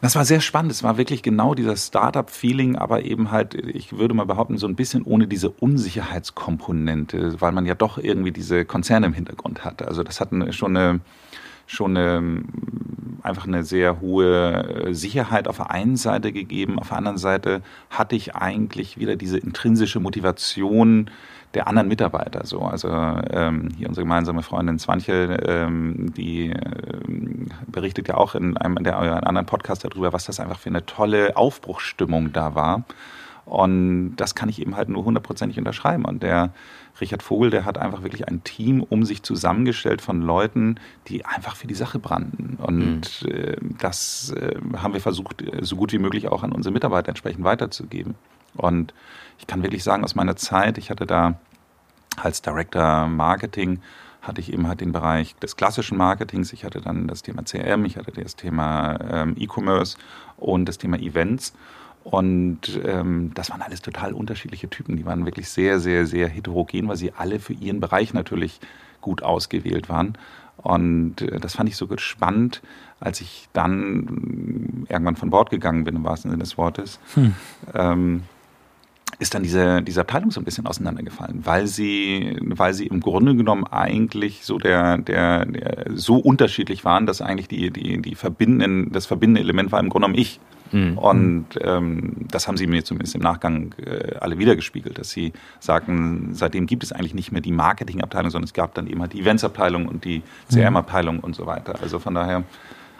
[0.00, 0.72] Das war sehr spannend.
[0.72, 4.76] Es war wirklich genau dieser Startup-Feeling, aber eben halt, ich würde mal behaupten, so ein
[4.76, 9.86] bisschen ohne diese Unsicherheitskomponente, weil man ja doch irgendwie diese Konzerne im Hintergrund hatte.
[9.86, 11.00] Also das hat schon eine,
[11.66, 12.42] schon eine,
[13.22, 16.78] einfach eine sehr hohe äh, Sicherheit auf der einen Seite gegeben.
[16.78, 21.10] Auf der anderen Seite hatte ich eigentlich wieder diese intrinsische Motivation,
[21.54, 22.62] der anderen Mitarbeiter so.
[22.62, 28.82] Also ähm, hier unsere gemeinsame Freundin Zwanche, ähm, die ähm, berichtet ja auch in einem
[28.84, 32.84] der einem anderen Podcast darüber, was das einfach für eine tolle Aufbruchsstimmung da war.
[33.46, 36.04] Und das kann ich eben halt nur hundertprozentig unterschreiben.
[36.04, 36.50] Und der
[37.00, 40.76] Richard Vogel, der hat einfach wirklich ein Team um sich zusammengestellt von Leuten,
[41.08, 42.58] die einfach für die Sache brannten.
[42.60, 46.72] Und äh, das äh, haben wir versucht, äh, so gut wie möglich auch an unsere
[46.72, 48.14] Mitarbeiter entsprechend weiterzugeben.
[48.54, 48.94] Und
[49.38, 51.34] ich kann wirklich sagen, aus meiner Zeit, ich hatte da
[52.16, 53.80] als Director Marketing,
[54.22, 56.52] hatte ich eben halt den Bereich des klassischen Marketings.
[56.52, 59.96] Ich hatte dann das Thema CRM, ich hatte das Thema ähm, E-Commerce
[60.36, 61.54] und das Thema Events.
[62.04, 64.96] Und ähm, das waren alles total unterschiedliche Typen.
[64.96, 68.60] Die waren wirklich sehr, sehr, sehr heterogen, weil sie alle für ihren Bereich natürlich
[69.00, 70.14] gut ausgewählt waren.
[70.56, 72.62] Und äh, das fand ich so spannend,
[73.00, 76.98] als ich dann irgendwann von Bord gegangen bin, im wahrsten Sinne des Wortes.
[77.14, 77.34] Hm.
[77.74, 78.22] Ähm,
[79.20, 83.36] ist dann diese, diese Abteilung so ein bisschen auseinandergefallen, weil sie, weil sie im Grunde
[83.36, 88.90] genommen eigentlich so der, der, der so unterschiedlich waren, dass eigentlich die, die, die verbindenden,
[88.92, 90.40] das verbindende Element war im Grunde genommen ich.
[90.72, 90.98] Mhm.
[90.98, 96.30] Und ähm, das haben sie mir zumindest im Nachgang äh, alle wiedergespiegelt, dass sie sagten,
[96.32, 99.20] seitdem gibt es eigentlich nicht mehr die Marketingabteilung, sondern es gab dann eben halt die
[99.20, 101.74] Eventsabteilung und die CRM-Abteilung und so weiter.
[101.82, 102.44] Also von daher,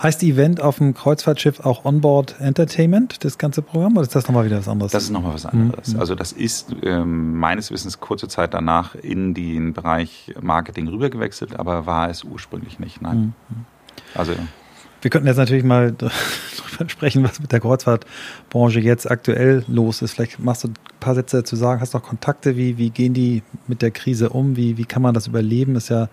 [0.03, 4.27] heißt die Event auf dem Kreuzfahrtschiff auch Onboard Entertainment, das ganze Programm, oder ist das
[4.27, 4.93] nochmal wieder was anderes?
[4.93, 5.95] Das ist nochmal was anderes.
[5.97, 11.87] Also das ist ähm, meines Wissens kurze Zeit danach in den Bereich Marketing rübergewechselt, aber
[11.87, 13.03] war es ursprünglich nicht.
[13.03, 13.35] Nein.
[14.15, 14.33] Also
[15.03, 20.13] Wir könnten jetzt natürlich mal darüber sprechen, was mit der Kreuzfahrtbranche jetzt aktuell los ist.
[20.13, 21.81] Vielleicht machst du ein paar Sätze dazu sagen.
[21.81, 22.57] Hast du auch Kontakte?
[22.57, 24.57] Wie, wie gehen die mit der Krise um?
[24.57, 25.77] Wie, wie kann man das überleben?
[25.77, 26.09] Ist ja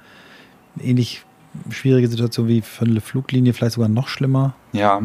[0.80, 1.24] ähnlich
[1.70, 4.54] schwierige Situation wie für eine Fluglinie, vielleicht sogar noch schlimmer.
[4.74, 5.02] ja,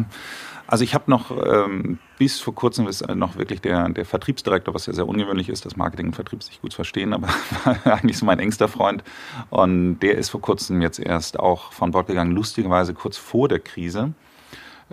[0.67, 4.73] also ich habe noch ähm, bis vor kurzem ist äh, noch wirklich der, der Vertriebsdirektor,
[4.73, 7.27] was ja sehr ungewöhnlich ist, dass Marketing und Vertrieb sich gut verstehen, aber
[7.83, 9.03] eigentlich so mein engster Freund.
[9.49, 13.59] Und der ist vor kurzem jetzt erst auch von Bord gegangen, lustigerweise kurz vor der
[13.59, 14.13] Krise.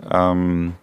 [0.09, 0.73] Ähm,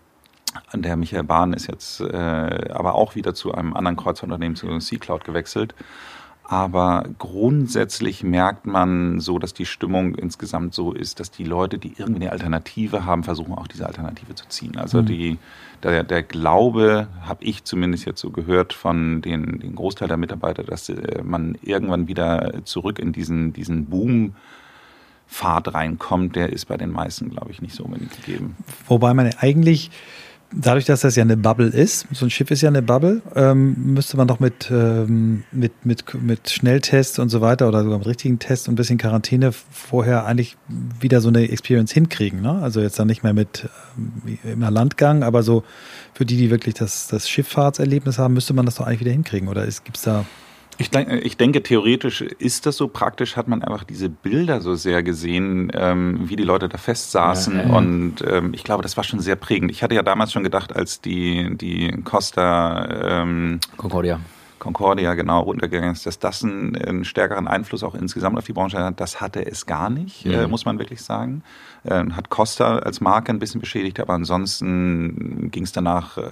[0.72, 4.98] der Michael Bahn ist jetzt äh, aber auch wieder zu einem anderen Kreuzfahrtunternehmen, zu Sea
[4.98, 5.74] Cloud gewechselt.
[6.50, 11.92] Aber grundsätzlich merkt man so, dass die Stimmung insgesamt so ist, dass die Leute, die
[11.98, 14.78] irgendwie eine Alternative haben, versuchen auch diese Alternative zu ziehen.
[14.78, 15.36] Also die,
[15.82, 20.64] der, der Glaube, habe ich zumindest jetzt so gehört von den, den Großteil der Mitarbeiter,
[20.64, 24.34] dass äh, man irgendwann wieder zurück in diesen, diesen Boom
[25.28, 28.56] Pfad reinkommt, der ist bei den meisten, glaube ich, nicht so unbedingt gegeben.
[28.86, 29.90] Wobei man eigentlich,
[30.52, 33.94] dadurch, dass das ja eine Bubble ist, so ein Schiff ist ja eine Bubble, ähm,
[33.94, 38.06] müsste man doch mit, ähm, mit, mit, mit Schnelltests und so weiter oder sogar mit
[38.06, 40.56] richtigen Tests und ein bisschen Quarantäne vorher eigentlich
[41.00, 42.40] wieder so eine Experience hinkriegen.
[42.40, 42.60] Ne?
[42.62, 45.64] Also jetzt dann nicht mehr mit ähm, im Landgang, aber so
[46.14, 49.48] für die, die wirklich das, das Schifffahrtserlebnis haben, müsste man das doch eigentlich wieder hinkriegen.
[49.48, 50.24] Oder gibt es da
[50.80, 52.86] Ich, denk, ich denke, theoretisch ist das so.
[52.86, 57.56] Praktisch hat man einfach diese Bilder so sehr gesehen, ähm, wie die Leute da festsaßen.
[57.56, 57.76] Ja, ja, ja.
[57.76, 59.72] Und ähm, ich glaube, das war schon sehr prägend.
[59.72, 64.20] Ich hatte ja damals schon gedacht, als die, die Costa ähm, Concordia.
[64.60, 68.78] Concordia genau runtergegangen ist, dass das einen, einen, stärkeren Einfluss auch insgesamt auf die Branche
[68.78, 69.00] hat.
[69.00, 70.32] Das hatte es gar nicht, mhm.
[70.32, 71.42] äh, muss man wirklich sagen.
[71.84, 76.22] Äh, hat Costa als Marke ein bisschen beschädigt, aber ansonsten ging es danach äh,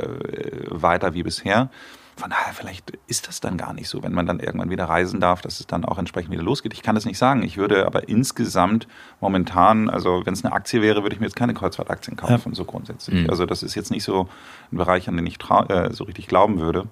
[0.70, 1.70] weiter wie bisher.
[2.16, 5.20] Von daher, vielleicht ist das dann gar nicht so, wenn man dann irgendwann wieder reisen
[5.20, 6.72] darf, dass es dann auch entsprechend wieder losgeht.
[6.72, 7.42] Ich kann das nicht sagen.
[7.42, 8.88] Ich würde aber insgesamt
[9.20, 12.54] momentan, also wenn es eine Aktie wäre, würde ich mir jetzt keine Kreuzfahrtaktien kaufen, ja.
[12.54, 13.24] so grundsätzlich.
[13.24, 13.30] Mhm.
[13.30, 14.28] Also das ist jetzt nicht so
[14.72, 16.86] ein Bereich, an den ich äh, so richtig glauben würde.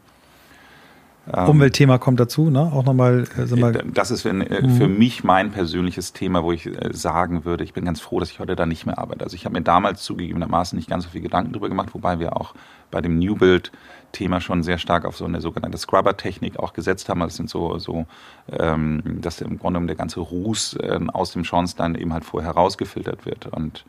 [1.33, 2.61] Ähm, Umweltthema kommt dazu, ne?
[2.61, 3.25] Auch nochmal.
[3.39, 4.99] Äh, das ist äh, für mhm.
[4.99, 8.41] mich mein persönliches Thema, wo ich äh, sagen würde, ich bin ganz froh, dass ich
[8.41, 9.25] heute da nicht mehr arbeite.
[9.25, 12.37] Also ich habe mir damals zugegebenermaßen nicht ganz so viel Gedanken darüber gemacht, wobei wir
[12.37, 12.55] auch
[12.91, 13.73] bei dem New Build
[14.15, 17.21] Thema schon sehr stark auf so eine sogenannte Scrubber-Technik auch gesetzt haben.
[17.21, 18.07] Das sind so, so
[18.51, 22.53] ähm, dass im Grunde genommen der ganze Ruß äh, aus dem Schornstein eben halt vorher
[22.53, 23.47] rausgefiltert wird.
[23.47, 23.85] Und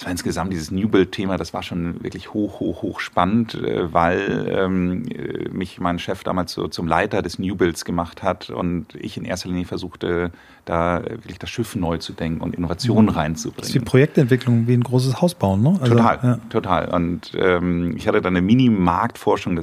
[0.00, 3.92] es war insgesamt dieses New Build-Thema, das war schon wirklich hoch, hoch, hoch spannend, äh,
[3.92, 5.04] weil ähm,
[5.52, 9.26] mich mein Chef damals so zum Leiter des New Builds gemacht hat und ich in
[9.26, 10.32] erster Linie versuchte,
[10.70, 13.18] da wirklich das Schiff neu zu denken und Innovationen mhm.
[13.18, 13.60] reinzubringen.
[13.60, 15.76] Das ist wie Projektentwicklung, wie ein großes Haus bauen, ne?
[15.80, 16.38] Also, total, ja.
[16.48, 16.88] total.
[16.94, 19.58] Und ähm, ich hatte dann eine Mini-Marktforschung,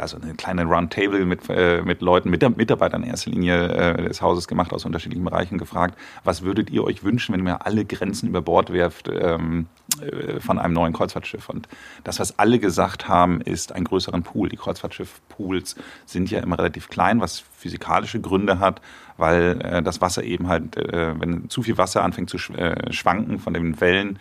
[0.00, 4.20] also eine kleine Roundtable mit, äh, mit Leuten, mit Mitarbeitern in erster Linie äh, des
[4.20, 7.84] Hauses gemacht, aus unterschiedlichen Bereichen gefragt, was würdet ihr euch wünschen, wenn ihr mir alle
[7.84, 9.66] Grenzen über Bord werft, ähm,
[10.00, 11.48] äh, von einem neuen Kreuzfahrtschiff.
[11.48, 11.68] Und
[12.04, 14.48] das, was alle gesagt haben, ist einen größeren Pool.
[14.48, 18.80] Die Kreuzfahrtschiff-Pools sind ja immer relativ klein, was physikalische Gründe hat,
[19.16, 22.92] weil äh, das Wasser eben halt, äh, wenn zu viel Wasser anfängt zu sch äh,
[22.92, 24.18] schwanken von den Wellen,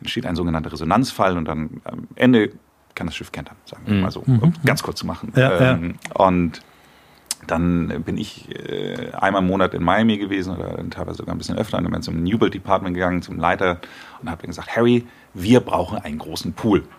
[0.00, 2.52] entsteht ein sogenannter Resonanzfall und dann am Ende
[2.94, 4.00] kann das Schiff kentern, sagen wir mhm.
[4.00, 4.52] mal so, um mhm.
[4.64, 5.32] ganz kurz zu machen.
[5.36, 6.26] Ja, ähm, ja.
[6.26, 6.60] Und
[7.46, 11.56] dann bin ich äh, einmal im Monat in Miami gewesen oder teilweise sogar ein bisschen
[11.56, 11.78] öfter.
[11.78, 13.80] Dann bin ich zum New Build Department gegangen, zum Leiter
[14.20, 16.84] und habe gesagt, Harry, wir brauchen einen großen Pool.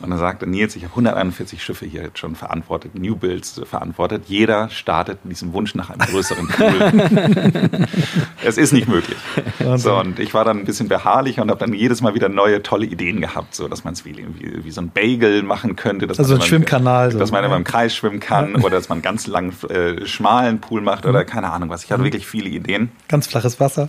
[0.00, 4.24] Und dann sagte Nils, ich habe 141 Schiffe hier jetzt schon verantwortet, New Builds verantwortet.
[4.28, 7.80] Jeder startet mit diesem Wunsch nach einem größeren Pool.
[8.44, 9.18] es ist nicht möglich.
[9.76, 12.62] So, und ich war dann ein bisschen beharrlich und habe dann jedes Mal wieder neue,
[12.62, 16.06] tolle Ideen gehabt, so dass man es wie, wie, wie, so ein Bagel machen könnte.
[16.06, 17.12] Dass also ein Schwimmkanal.
[17.12, 20.60] Dass man immer im Kreis schwimmen kann oder dass man einen ganz langen, äh, schmalen
[20.60, 21.26] Pool macht oder mhm.
[21.26, 21.84] keine Ahnung was.
[21.84, 22.06] Ich hatte mhm.
[22.06, 22.90] wirklich viele Ideen.
[23.08, 23.88] Ganz flaches Wasser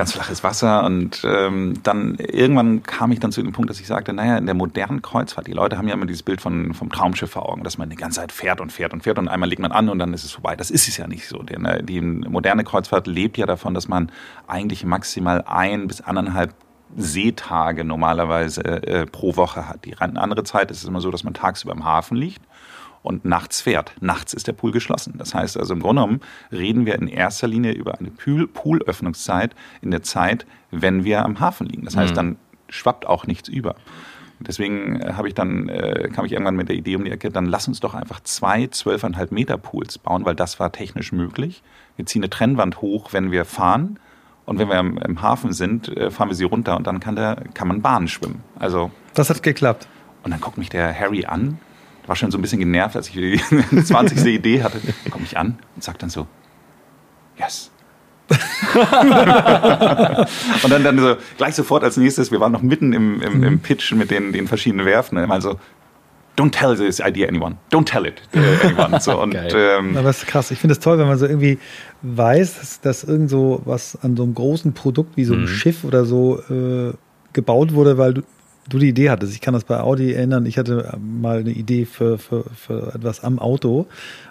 [0.00, 0.84] ganz flaches Wasser.
[0.84, 4.46] Und ähm, dann irgendwann kam ich dann zu dem Punkt, dass ich sagte, naja, in
[4.46, 7.64] der modernen Kreuzfahrt, die Leute haben ja immer dieses Bild von, vom Traumschiff vor Augen,
[7.64, 9.90] dass man die ganze Zeit fährt und fährt und fährt und einmal legt man an
[9.90, 10.56] und dann ist es vorbei.
[10.56, 11.42] Das ist es ja nicht so.
[11.42, 14.10] Die, ne, die moderne Kreuzfahrt lebt ja davon, dass man
[14.46, 16.54] eigentlich maximal ein bis anderthalb
[16.96, 19.84] Seetage normalerweise äh, pro Woche hat.
[19.84, 22.42] Die andere Zeit ist es immer so, dass man tagsüber im Hafen liegt
[23.02, 23.92] und nachts fährt.
[24.00, 25.14] Nachts ist der Pool geschlossen.
[25.18, 26.20] Das heißt also im Grunde genommen
[26.52, 31.66] reden wir in erster Linie über eine Poolöffnungszeit in der Zeit, wenn wir am Hafen
[31.66, 31.84] liegen.
[31.84, 32.16] Das heißt, mhm.
[32.16, 32.36] dann
[32.68, 33.74] schwappt auch nichts über.
[34.40, 37.30] Deswegen äh, habe ich dann, äh, kam ich irgendwann mit der Idee um die Ecke,
[37.30, 41.62] dann lass uns doch einfach zwei zwölfeinhalb Meter Pools bauen, weil das war technisch möglich.
[41.96, 43.98] Wir ziehen eine Trennwand hoch, wenn wir fahren.
[44.46, 47.14] Und wenn wir im, im Hafen sind, äh, fahren wir sie runter und dann kann,
[47.14, 48.42] der, kann man Bahnen schwimmen.
[48.58, 49.86] Also, das hat geklappt.
[50.22, 51.58] Und dann guckt mich der Harry an
[52.10, 53.40] war schon so ein bisschen genervt, als ich die
[53.84, 54.26] 20.
[54.26, 54.80] Idee hatte.
[55.10, 56.26] Komme ich an und sage dann so,
[57.38, 57.70] yes.
[60.64, 63.60] und dann, dann so, gleich sofort als nächstes, wir waren noch mitten im, im, im
[63.60, 65.58] Pitch mit den, den verschiedenen Werfen, so,
[66.36, 67.56] don't tell this idea anyone.
[67.70, 69.00] Don't tell it uh, anyone.
[69.00, 70.50] So, und, ähm, Aber das ist krass.
[70.50, 71.58] Ich finde es toll, wenn man so irgendwie
[72.02, 75.48] weiß, dass, dass irgend so was an so einem großen Produkt wie so einem mhm.
[75.48, 76.92] Schiff oder so äh,
[77.32, 78.24] gebaut wurde, weil
[78.70, 79.34] du, die Idee hattest.
[79.34, 80.46] Ich kann das bei Audi erinnern.
[80.46, 83.86] Ich hatte mal eine Idee für, für, für etwas am Auto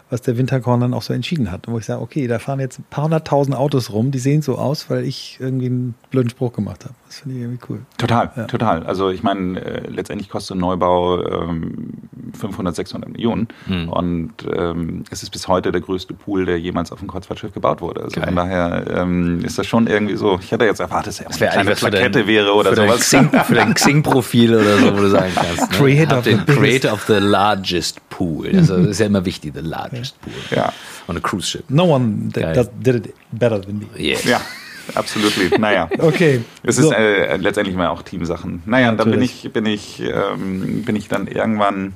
[0.09, 1.67] was der Winterkorn dann auch so entschieden hat.
[1.67, 4.57] Wo ich sage, okay, da fahren jetzt ein paar hunderttausend Autos rum, die sehen so
[4.57, 6.95] aus, weil ich irgendwie einen blöden Spruch gemacht habe.
[7.07, 7.79] Das finde ich irgendwie cool.
[7.97, 8.43] Total, ja.
[8.45, 8.85] total.
[8.85, 11.93] Also ich meine, äh, letztendlich kostet ein Neubau ähm,
[12.33, 13.89] 500, 600 Millionen mhm.
[13.89, 17.81] und ähm, es ist bis heute der größte Pool, der jemals auf einem Kreuzfahrtschiff gebaut
[17.81, 18.03] wurde.
[18.03, 18.25] Also Geil.
[18.25, 21.41] von daher ähm, ist das schon irgendwie so, ich hätte jetzt erwartet, dass er das
[21.57, 23.09] eine Plakette dein, wäre oder für sowas.
[23.09, 25.59] Dein Xing, für dein Xing-Profil oder so, wo du sagen kannst.
[25.69, 25.77] Ne?
[25.77, 28.49] Creator, of the Creator of the largest pool.
[28.53, 30.33] Also das ist ja immer wichtig, the largest pool.
[30.51, 30.73] Ja.
[31.07, 31.63] On a cruise ship.
[31.69, 33.85] No one that did it better than me.
[33.97, 34.19] Yeah.
[34.25, 34.41] Ja.
[34.95, 35.59] Absolut.
[35.59, 35.89] Naja.
[35.99, 36.41] okay.
[36.63, 38.63] Es ist äh, letztendlich mal auch Teamsachen.
[38.65, 41.93] Naja, dann bin ich, bin ich, ähm, bin ich dann irgendwann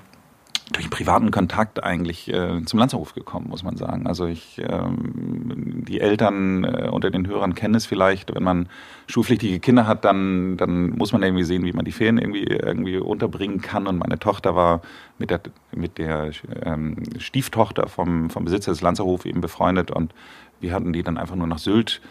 [0.74, 4.08] durch privaten Kontakt eigentlich äh, zum Lanzerhof gekommen, muss man sagen.
[4.08, 8.68] Also ich, ähm, die Eltern äh, unter den Hörern kennen es vielleicht, wenn man
[9.08, 12.98] schulpflichtige Kinder hat, dann, dann muss man irgendwie sehen, wie man die Ferien irgendwie, irgendwie
[12.98, 13.88] unterbringen kann.
[13.88, 14.82] Und meine Tochter war
[15.20, 15.42] mit der,
[15.76, 16.32] mit der
[16.64, 20.14] ähm, Stieftochter vom, vom Besitzer des Lanzerhofs eben befreundet und
[20.60, 22.02] wir hatten die dann einfach nur nach Sylt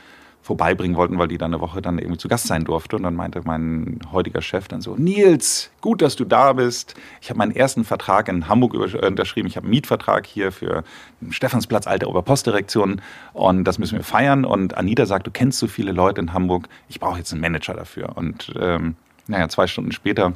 [0.43, 2.97] vorbeibringen wollten, weil die dann eine Woche dann irgendwie zu Gast sein durfte.
[2.97, 6.95] Und dann meinte mein heutiger Chef dann so, Nils, gut, dass du da bist.
[7.21, 9.47] Ich habe meinen ersten Vertrag in Hamburg äh, unterschrieben.
[9.47, 10.83] Ich habe einen Mietvertrag hier für
[11.31, 13.01] Stephansplatz, alte Oberpostdirektion.
[13.33, 14.45] Und das müssen wir feiern.
[14.45, 16.69] Und Anita sagt, du kennst so viele Leute in Hamburg.
[16.89, 18.17] Ich brauche jetzt einen Manager dafür.
[18.17, 18.97] Und ähm,
[19.29, 20.33] naja, zwei Stunden später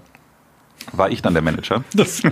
[0.92, 1.82] war ich dann der Manager.
[1.94, 2.30] Das, nee,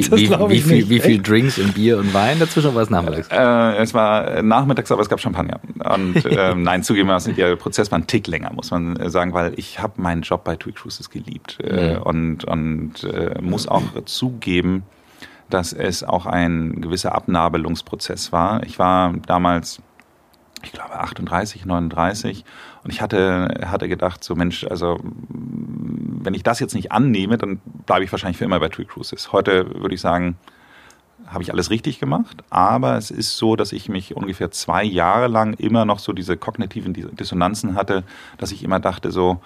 [0.00, 3.28] das wie, wie, viel, wie viel Drinks und Bier und Wein dazwischen war es nachmittags?
[3.30, 5.60] Äh, es war nachmittags, aber es gab Champagner.
[5.78, 9.80] Und äh, nein, zugegebenermaßen, der Prozess war ein Tick länger, muss man sagen, weil ich
[9.80, 12.02] habe meinen Job bei TUI Cruises geliebt äh, mhm.
[12.02, 14.84] und, und äh, muss auch zugeben,
[15.50, 18.62] dass es auch ein gewisser Abnabelungsprozess war.
[18.64, 19.80] Ich war damals
[20.64, 22.44] ich glaube 38, 39
[22.84, 27.60] und ich hatte, hatte gedacht, so Mensch, also wenn ich das jetzt nicht annehme, dann
[27.86, 29.32] bleibe ich wahrscheinlich für immer bei TUI Cruises.
[29.32, 30.36] Heute würde ich sagen,
[31.26, 35.28] habe ich alles richtig gemacht, aber es ist so, dass ich mich ungefähr zwei Jahre
[35.28, 38.04] lang immer noch so diese kognitiven Dissonanzen hatte,
[38.36, 39.40] dass ich immer dachte so,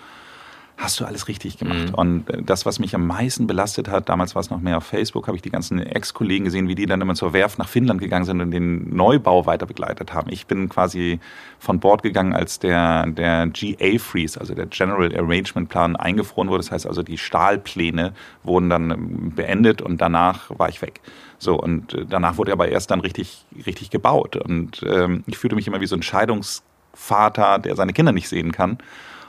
[0.79, 1.89] hast du alles richtig gemacht.
[1.89, 1.95] Mhm.
[1.95, 4.85] Und äh, das, was mich am meisten belastet hat, damals war es noch mehr auf
[4.85, 8.01] Facebook, habe ich die ganzen Ex-Kollegen gesehen, wie die dann immer zur Werft nach Finnland
[8.01, 10.31] gegangen sind und den Neubau weiter begleitet haben.
[10.31, 11.19] Ich bin quasi
[11.59, 16.63] von Bord gegangen, als der, der GA-Freeze, also der General Arrangement Plan, eingefroren wurde.
[16.63, 18.15] Das heißt also, die Stahlpläne
[18.45, 21.01] wurden dann ähm, beendet und danach war ich weg.
[21.39, 24.37] So, und äh, danach wurde aber erst dann richtig, richtig gebaut.
[24.37, 28.53] Und ähm, ich fühlte mich immer wie so ein Scheidungsvater, der seine Kinder nicht sehen
[28.53, 28.79] kann.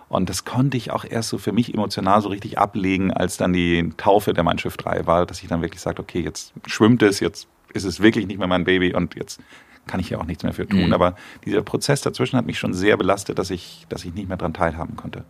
[0.09, 3.53] Und das konnte ich auch erst so für mich emotional so richtig ablegen, als dann
[3.53, 7.03] die Taufe der Mein Schiff 3 war, dass ich dann wirklich sagte, okay, jetzt schwimmt
[7.03, 9.39] es, jetzt ist es wirklich nicht mehr mein Baby und jetzt
[9.85, 10.87] kann ich ja auch nichts mehr für tun.
[10.87, 10.93] Mhm.
[10.93, 14.37] Aber dieser Prozess dazwischen hat mich schon sehr belastet, dass ich, dass ich nicht mehr
[14.37, 15.23] daran teilhaben konnte.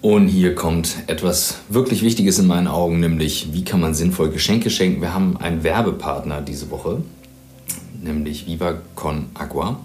[0.00, 4.68] Und hier kommt etwas wirklich Wichtiges in meinen Augen, nämlich wie kann man sinnvoll Geschenke
[4.68, 5.00] schenken.
[5.00, 7.02] Wir haben einen Werbepartner diese Woche,
[8.02, 9.78] nämlich Viva Con Agua,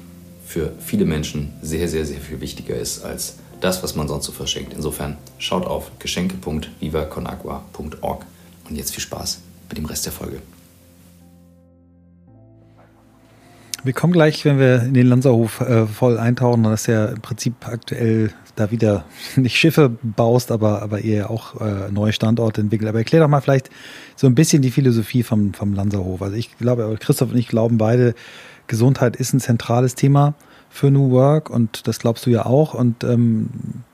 [0.46, 4.32] für viele Menschen sehr, sehr, sehr viel wichtiger ist als das, was man sonst so
[4.32, 4.72] verschenkt.
[4.74, 8.26] Insofern schaut auf geschenke.vivaconagua.org
[8.68, 10.40] und jetzt viel Spaß mit dem Rest der Folge.
[13.84, 17.20] Wir kommen gleich, wenn wir in den Lanzerhof äh, voll eintauchen, dass ist ja im
[17.20, 19.04] Prinzip aktuell da wieder
[19.36, 22.88] nicht Schiffe baust, aber, aber ihr auch äh, neue Standorte entwickelt.
[22.88, 23.68] Aber erklär doch mal vielleicht
[24.16, 26.22] so ein bisschen die Philosophie vom, vom Lanzerhof.
[26.22, 28.14] Also ich glaube, Christoph und ich glauben beide,
[28.66, 30.34] Gesundheit ist ein zentrales Thema
[30.70, 32.74] für New Work und das glaubst du ja auch.
[32.74, 33.48] Und ähm,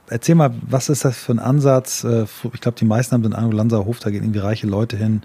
[0.09, 2.04] erzähl mal, was ist das für ein Ansatz?
[2.04, 5.22] Äh, ich glaube, die meisten haben den Eindruck, Lanzerhof, da gehen irgendwie reiche Leute hin,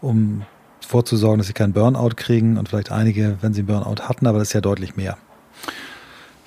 [0.00, 0.42] um
[0.80, 4.38] vorzusorgen, dass sie keinen Burnout kriegen und vielleicht einige, wenn sie einen Burnout hatten, aber
[4.38, 5.18] das ist ja deutlich mehr.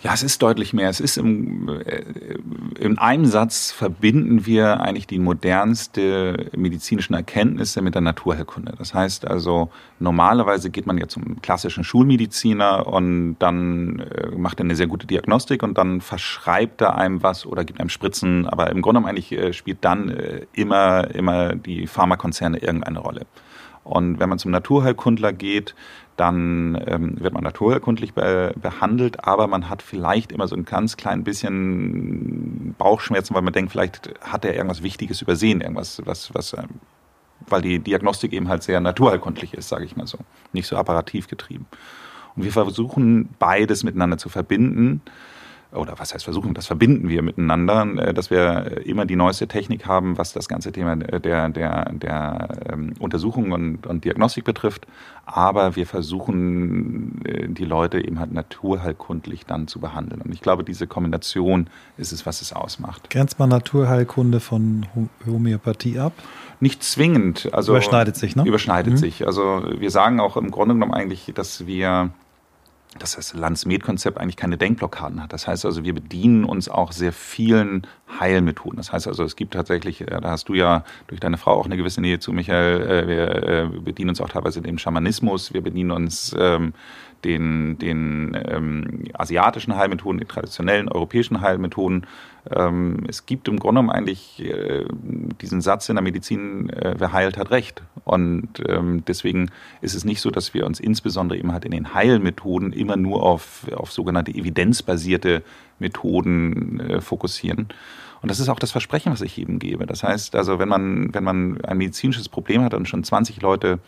[0.03, 0.89] Ja, es ist deutlich mehr.
[0.89, 2.03] Es ist im, äh,
[2.79, 8.73] in einem Satz verbinden wir eigentlich die modernste medizinischen Erkenntnisse mit der Naturheilkunde.
[8.79, 14.65] Das heißt also, normalerweise geht man ja zum klassischen Schulmediziner und dann äh, macht er
[14.65, 18.47] eine sehr gute Diagnostik und dann verschreibt er einem was oder gibt einem Spritzen.
[18.47, 20.09] Aber im Grunde genommen eigentlich äh, spielt dann
[20.53, 23.27] immer, immer die Pharmakonzerne irgendeine Rolle.
[23.83, 25.75] Und wenn man zum Naturheilkundler geht,
[26.17, 30.97] dann ähm, wird man naturheilkundlich be behandelt, aber man hat vielleicht immer so ein ganz
[30.97, 36.53] klein bisschen Bauchschmerzen, weil man denkt, vielleicht hat er irgendwas Wichtiges übersehen, irgendwas, was, was,
[36.53, 36.79] ähm,
[37.47, 40.19] weil die Diagnostik eben halt sehr naturheilkundlich ist, sage ich mal so,
[40.53, 41.65] nicht so apparativ getrieben.
[42.35, 45.01] Und wir versuchen beides miteinander zu verbinden
[45.73, 49.85] oder was heißt versuchen, das verbinden wir miteinander, äh, dass wir immer die neueste Technik
[49.85, 54.85] haben, was das ganze Thema der, der, der ähm, Untersuchung und, und Diagnostik betrifft.
[55.25, 60.21] Aber wir versuchen, äh, die Leute eben halt naturheilkundlich dann zu behandeln.
[60.21, 63.09] Und ich glaube, diese Kombination ist es, was es ausmacht.
[63.09, 64.87] Grenzt man Naturheilkunde von
[65.25, 66.13] Homöopathie ab?
[66.59, 67.49] Nicht zwingend.
[67.53, 68.43] Also überschneidet sich, ne?
[68.45, 68.97] Überschneidet mhm.
[68.97, 69.25] sich.
[69.25, 72.11] Also wir sagen auch im Grunde genommen eigentlich, dass wir
[72.99, 75.33] dass das Landsmed-Konzept eigentlich keine Denkblockaden hat.
[75.33, 77.87] Das heißt also, wir bedienen uns auch sehr vielen
[78.19, 78.77] Heilmethoden.
[78.77, 81.65] Das heißt also, es gibt tatsächlich, äh, da hast du ja durch deine Frau auch
[81.65, 85.61] eine gewisse Nähe zu, Michael, äh, wir äh, bedienen uns auch teilweise dem Schamanismus, wir
[85.61, 86.73] bedienen uns ähm,
[87.23, 92.07] den, den ähm, asiatischen Heilmethoden, den traditionellen europäischen Heilmethoden.
[92.49, 94.85] Ähm, es gibt im Grunde genommen eigentlich äh,
[95.41, 97.83] diesen Satz in der Medizin, äh, wer heilt, hat Recht.
[98.03, 101.93] Und ähm, deswegen ist es nicht so, dass wir uns insbesondere eben halt in den
[101.93, 105.43] Heilmethoden immer nur auf, auf sogenannte evidenzbasierte
[105.81, 107.67] Methoden äh, fokussieren.
[108.21, 109.85] Und das ist auch das Versprechen, was ich jedem gebe.
[109.85, 113.79] Das heißt, also wenn man, wenn man ein medizinisches Problem hat und schon 20 Leute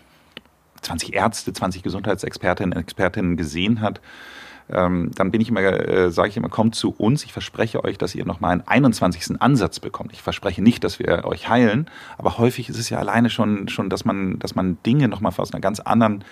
[0.82, 4.02] 20 Ärzte, 20 Gesundheitsexpertinnen und Expertinnen gesehen hat,
[4.70, 7.24] ähm, dann bin ich immer, äh, sage ich immer, kommt zu uns.
[7.26, 9.42] Ich verspreche euch, dass ihr nochmal einen 21.
[9.42, 10.14] Ansatz bekommt.
[10.14, 13.90] Ich verspreche nicht, dass wir euch heilen, aber häufig ist es ja alleine schon, schon
[13.90, 16.24] dass man, dass man Dinge nochmal aus einer ganz anderen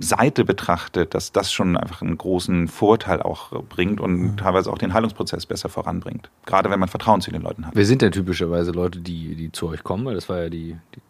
[0.00, 4.36] Seite betrachtet, dass das schon einfach einen großen Vorteil auch bringt und mhm.
[4.36, 6.30] teilweise auch den Heilungsprozess besser voranbringt.
[6.44, 7.74] Gerade wenn man Vertrauen zu den Leuten hat.
[7.74, 10.04] Wer sind denn typischerweise Leute, die, die zu euch kommen?
[10.06, 11.00] Weil das war ja die, die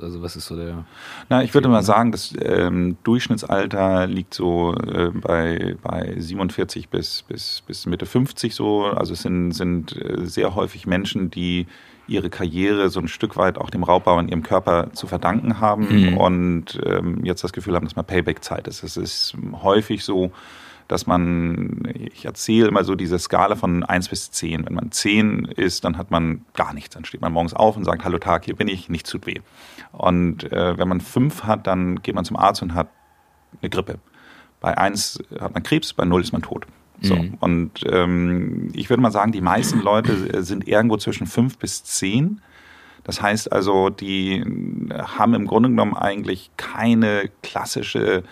[0.00, 0.84] also was ist so der.
[1.28, 7.22] Na, ich würde mal sagen, das ähm, Durchschnittsalter liegt so äh, bei, bei 47 bis,
[7.22, 8.86] bis, bis Mitte 50 so.
[8.86, 11.66] Also es sind, sind äh, sehr häufig Menschen, die
[12.10, 16.10] ihre Karriere so ein Stück weit auch dem Raubbau in ihrem Körper zu verdanken haben
[16.10, 16.16] mhm.
[16.18, 18.82] und ähm, jetzt das Gefühl haben, dass mal Payback-Zeit ist.
[18.82, 20.32] Es ist häufig so,
[20.88, 24.66] dass man, ich erzähle immer so diese Skala von 1 bis 10.
[24.66, 26.96] Wenn man 10 ist, dann hat man gar nichts.
[26.96, 29.38] Dann steht man morgens auf und sagt, hallo Tag, hier bin ich, nichts tut weh.
[29.92, 32.88] Und äh, wenn man 5 hat, dann geht man zum Arzt und hat
[33.62, 34.00] eine Grippe.
[34.60, 36.66] Bei 1 hat man Krebs, bei 0 ist man tot.
[37.02, 37.16] So.
[37.16, 37.34] Mhm.
[37.40, 42.40] Und ähm, ich würde mal sagen, die meisten Leute sind irgendwo zwischen fünf bis zehn.
[43.04, 44.44] Das heißt also, die
[44.92, 48.22] haben im Grunde genommen eigentlich keine klassische,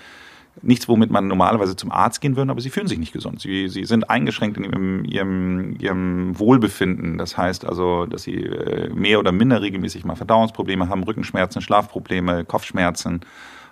[0.60, 3.40] nichts, womit man normalerweise zum Arzt gehen würde, aber sie fühlen sich nicht gesund.
[3.40, 7.16] Sie, sie sind eingeschränkt in ihrem, ihrem, ihrem Wohlbefinden.
[7.16, 12.44] Das heißt also, dass sie äh, mehr oder minder regelmäßig mal Verdauungsprobleme haben, Rückenschmerzen, Schlafprobleme,
[12.44, 13.20] Kopfschmerzen.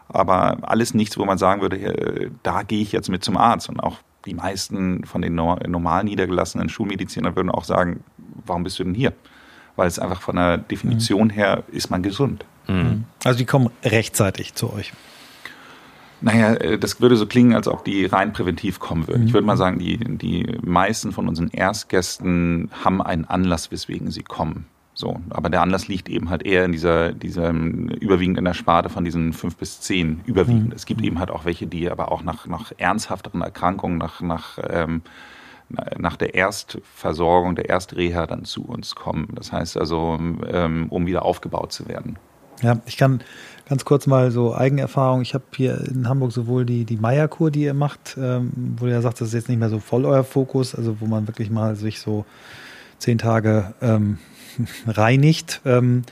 [0.09, 3.69] Aber alles nichts, wo man sagen würde, äh, da gehe ich jetzt mit zum Arzt.
[3.69, 8.03] Und auch die meisten von den normal niedergelassenen Schulmedizinern würden auch sagen,
[8.45, 9.13] warum bist du denn hier?
[9.77, 12.45] Weil es einfach von der Definition her ist man gesund.
[12.67, 13.05] Mhm.
[13.25, 14.93] Also die kommen rechtzeitig zu euch.
[16.21, 19.23] Naja, äh, das würde so klingen, als ob die rein präventiv kommen würden.
[19.23, 19.29] Mhm.
[19.29, 24.23] Ich würde mal sagen, die, die meisten von unseren Erstgästen haben einen Anlass, weswegen sie
[24.23, 24.67] kommen.
[24.99, 28.89] So, aber der Anlass liegt eben halt eher in dieser, dieser überwiegend in der Sparte
[28.89, 30.69] von diesen fünf bis zehn überwiegend.
[30.69, 30.73] Mhm.
[30.75, 34.59] Es gibt eben halt auch welche, die aber auch nach, nach ernsthafteren Erkrankungen, nach, nach,
[34.67, 35.03] ähm,
[35.99, 39.29] nach der Erstversorgung, der Erstreha dann zu uns kommen.
[39.35, 42.19] Das heißt also, ähm, um wieder aufgebaut zu werden.
[42.63, 43.21] Ja, ich kann
[43.69, 45.21] ganz kurz mal so Eigenerfahrung.
[45.21, 49.03] Ich habe hier in Hamburg sowohl die, die Meierkur, die ihr macht, ähm, wo ihr
[49.03, 51.77] sagt, das ist jetzt nicht mehr so voll euer Fokus, also wo man wirklich mal
[51.77, 52.25] sich so
[52.97, 54.17] zehn Tage ähm,
[54.87, 56.03] reinigt ähm,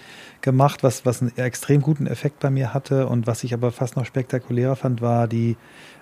[0.41, 3.07] gemacht, was, was einen extrem guten Effekt bei mir hatte.
[3.07, 5.57] Und was ich aber fast noch spektakulärer fand, war die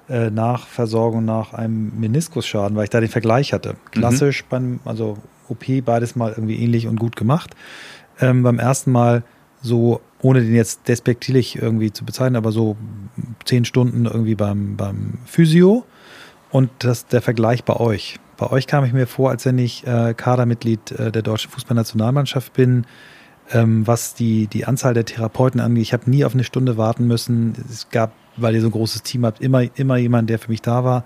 [0.08, 3.76] äh, Nachversorgung nach einem Meniskusschaden, weil ich da den Vergleich hatte.
[3.92, 4.48] Klassisch mhm.
[4.50, 7.54] beim, also OP beides mal irgendwie ähnlich und gut gemacht.
[8.20, 9.22] Ähm, beim ersten Mal
[9.62, 12.76] so, ohne den jetzt despektierlich irgendwie zu bezeichnen, aber so
[13.44, 15.84] zehn Stunden irgendwie beim, beim Physio
[16.50, 18.18] und das, der Vergleich bei euch.
[18.36, 22.52] Bei euch kam ich mir vor, als wenn ich äh, Kadermitglied äh, der deutschen Fußballnationalmannschaft
[22.52, 22.86] bin,
[23.50, 25.82] ähm, was die, die Anzahl der Therapeuten angeht.
[25.82, 27.54] Ich habe nie auf eine Stunde warten müssen.
[27.70, 30.62] Es gab, weil ihr so ein großes Team habt, immer, immer jemand, der für mich
[30.62, 31.04] da war,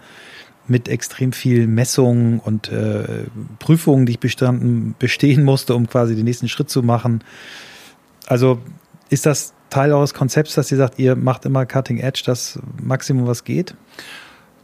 [0.69, 3.25] mit extrem viel Messungen und äh,
[3.59, 7.23] Prüfungen, die ich bestanden, bestehen musste, um quasi den nächsten Schritt zu machen.
[8.27, 8.59] Also
[9.09, 13.27] ist das Teil eures Konzepts, dass ihr sagt, ihr macht immer Cutting Edge, das Maximum,
[13.27, 13.75] was geht?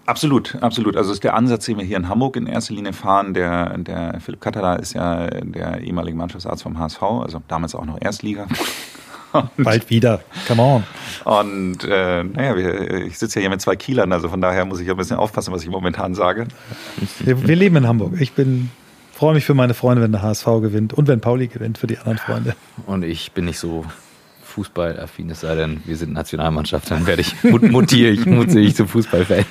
[0.07, 0.97] Absolut, absolut.
[0.97, 3.35] Also ist der Ansatz, den wir hier in Hamburg in erster Linie fahren.
[3.35, 8.01] Der, der Philipp Katala ist ja der ehemalige Mannschaftsarzt vom HSV, also damals auch noch
[8.01, 8.47] Erstliga.
[9.33, 10.85] Und, Bald wieder, come on.
[11.25, 14.81] Und äh, naja, wir, ich sitze ja hier mit zwei Kielern, also von daher muss
[14.81, 16.49] ich ein bisschen aufpassen, was ich momentan sage.
[17.21, 18.21] Wir, wir leben in Hamburg.
[18.21, 18.71] Ich bin
[19.23, 21.97] freue mich für meine Freunde, wenn der HSV gewinnt und wenn Pauli gewinnt für die
[21.99, 22.57] anderen Freunde.
[22.87, 23.85] Und ich bin nicht so
[24.43, 28.89] fußballaffin, es sei denn, wir sind Nationalmannschaft, dann werde ich, mutiere ich, mutiere ich zum
[28.89, 29.45] Fußballfan.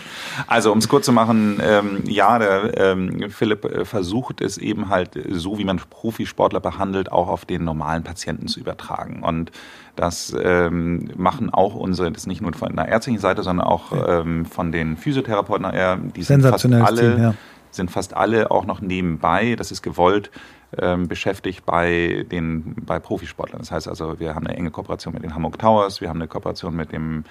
[0.48, 4.90] Also um es kurz zu machen, ähm, ja, der ähm, Philipp äh, versucht es eben
[4.90, 9.24] halt so, wie man Profisportler behandelt, auch auf den normalen Patienten zu übertragen.
[9.24, 9.52] Und
[9.96, 14.46] das ähm, machen auch unsere, das nicht nur von der ärztlichen Seite, sondern auch ähm,
[14.46, 17.34] von den Physiotherapeuten, äh, die sind fast alle, Team, ja.
[17.72, 20.32] sind fast alle auch noch nebenbei, das ist gewollt,
[20.78, 23.60] ähm, beschäftigt bei den bei Profisportlern.
[23.60, 26.28] Das heißt also, wir haben eine enge Kooperation mit den Hamburg Towers, wir haben eine
[26.28, 27.26] Kooperation mit dem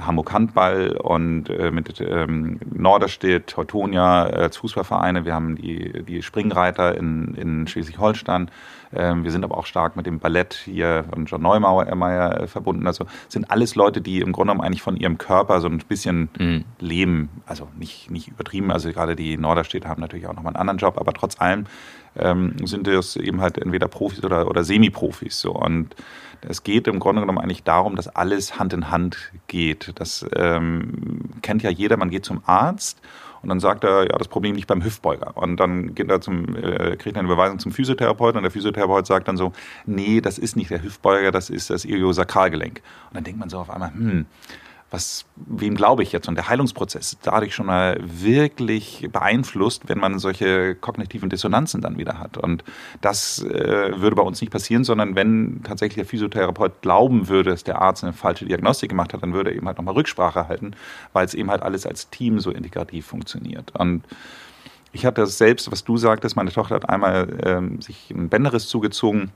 [0.00, 5.24] Hamburg Handball und äh, mit ähm, Norderstedt, Teutonia als Fußballvereine.
[5.24, 8.50] Wir haben die, die Springreiter in, in Schleswig-Holstein.
[8.92, 12.86] Ähm, wir sind aber auch stark mit dem Ballett hier von John Neumeier äh, verbunden.
[12.86, 16.28] Also sind alles Leute, die im Grunde genommen eigentlich von ihrem Körper so ein bisschen
[16.38, 16.64] mhm.
[16.78, 17.28] leben.
[17.46, 18.70] Also nicht, nicht übertrieben.
[18.70, 21.66] Also gerade die Norderstädter haben natürlich auch nochmal einen anderen Job, aber trotz allem
[22.16, 25.40] ähm, sind das eben halt entweder Profis oder, oder Semi-Profis.
[25.40, 25.52] So.
[25.52, 25.94] Und
[26.42, 29.92] es geht im Grunde genommen eigentlich darum, dass alles Hand in Hand geht.
[29.96, 33.00] Das ähm, kennt ja jeder, man geht zum Arzt
[33.42, 35.36] und dann sagt er, ja, das Problem liegt beim Hüftbeuger.
[35.36, 39.06] Und dann geht er zum, äh, kriegt er eine Überweisung zum Physiotherapeuten und der Physiotherapeut
[39.06, 39.52] sagt dann so,
[39.86, 42.82] nee, das ist nicht der Hüftbeuger, das ist das Iliosakralgelenk.
[43.10, 44.26] Und dann denkt man so auf einmal, hm,
[44.90, 46.28] was, wem glaube ich jetzt?
[46.28, 51.98] Und der Heilungsprozess ist dadurch schon mal wirklich beeinflusst, wenn man solche kognitiven Dissonanzen dann
[51.98, 52.38] wieder hat.
[52.38, 52.64] Und
[53.00, 57.64] das äh, würde bei uns nicht passieren, sondern wenn tatsächlich der Physiotherapeut glauben würde, dass
[57.64, 60.72] der Arzt eine falsche Diagnostik gemacht hat, dann würde er eben halt nochmal Rücksprache halten,
[61.12, 63.72] weil es eben halt alles als Team so integrativ funktioniert.
[63.78, 64.04] Und
[64.92, 68.68] ich hatte das selbst, was du sagtest, meine Tochter hat einmal ähm, sich ein Bänderriss
[68.68, 69.32] zugezogen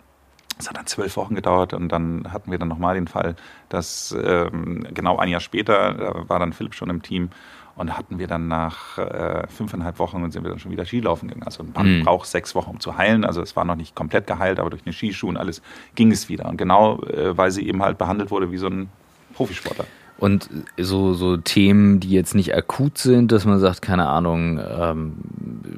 [0.59, 3.37] es hat dann zwölf Wochen gedauert und dann hatten wir dann nochmal den Fall,
[3.69, 7.31] dass ähm, genau ein Jahr später, da war dann Philipp schon im Team
[7.75, 11.47] und hatten wir dann nach äh, fünfeinhalb Wochen sind wir dann schon wieder Skilaufen gegangen.
[11.47, 12.03] Also ein Band mhm.
[12.05, 13.25] braucht sechs Wochen, um zu heilen.
[13.25, 15.63] Also es war noch nicht komplett geheilt, aber durch den Skischuh und alles
[15.95, 16.47] ging es wieder.
[16.47, 18.91] Und genau, äh, weil sie eben halt behandelt wurde wie so ein
[19.35, 19.87] Profisportler.
[20.19, 20.49] Und
[20.79, 25.15] so, so Themen, die jetzt nicht akut sind, dass man sagt, keine Ahnung, ähm,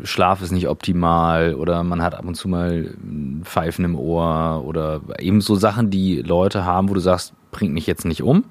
[0.05, 2.95] Schlaf ist nicht optimal oder man hat ab und zu mal
[3.43, 7.87] Pfeifen im Ohr oder eben so Sachen, die Leute haben, wo du sagst, bringt mich
[7.87, 8.45] jetzt nicht um,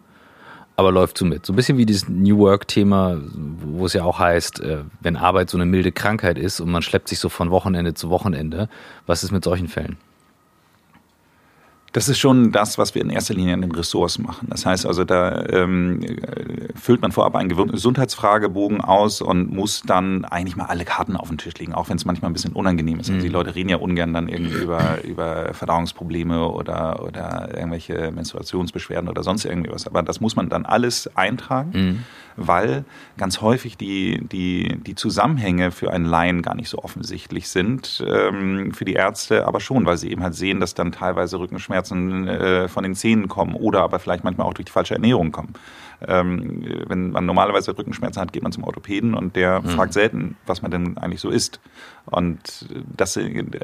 [0.75, 1.45] aber läuft so mit.
[1.45, 3.21] So ein bisschen wie dieses New Work-Thema,
[3.61, 6.81] wo es ja auch heißt, äh, wenn Arbeit so eine milde Krankheit ist und man
[6.81, 8.69] schleppt sich so von Wochenende zu Wochenende,
[9.05, 9.97] was ist mit solchen Fällen?
[11.93, 14.47] Das ist schon das, was wir in erster Linie an den Ressorts machen.
[14.49, 16.01] Das heißt also, da ähm,
[16.75, 21.37] füllt man vorab einen Gesundheitsfragebogen aus und muss dann eigentlich mal alle Karten auf den
[21.37, 23.11] Tisch legen, auch wenn es manchmal ein bisschen unangenehm ist.
[23.11, 23.33] Also die mhm.
[23.33, 29.45] Leute reden ja ungern dann irgendwie über, über Verdauungsprobleme oder, oder irgendwelche Menstruationsbeschwerden oder sonst
[29.45, 29.85] irgendwie was.
[29.85, 31.71] Aber das muss man dann alles eintragen.
[31.73, 31.99] Mhm
[32.35, 32.85] weil
[33.17, 38.73] ganz häufig die, die, die Zusammenhänge für einen Laien gar nicht so offensichtlich sind, ähm,
[38.73, 42.67] für die Ärzte aber schon, weil sie eben halt sehen, dass dann teilweise Rückenschmerzen äh,
[42.67, 45.53] von den Zähnen kommen oder aber vielleicht manchmal auch durch die falsche Ernährung kommen.
[46.05, 49.69] Ähm, wenn man normalerweise Rückenschmerzen hat, geht man zum Orthopäden und der mhm.
[49.69, 51.59] fragt selten, was man denn eigentlich so isst.
[52.05, 52.67] Und
[52.97, 53.17] das,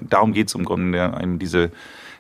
[0.09, 1.71] darum geht es im Grunde, eben diese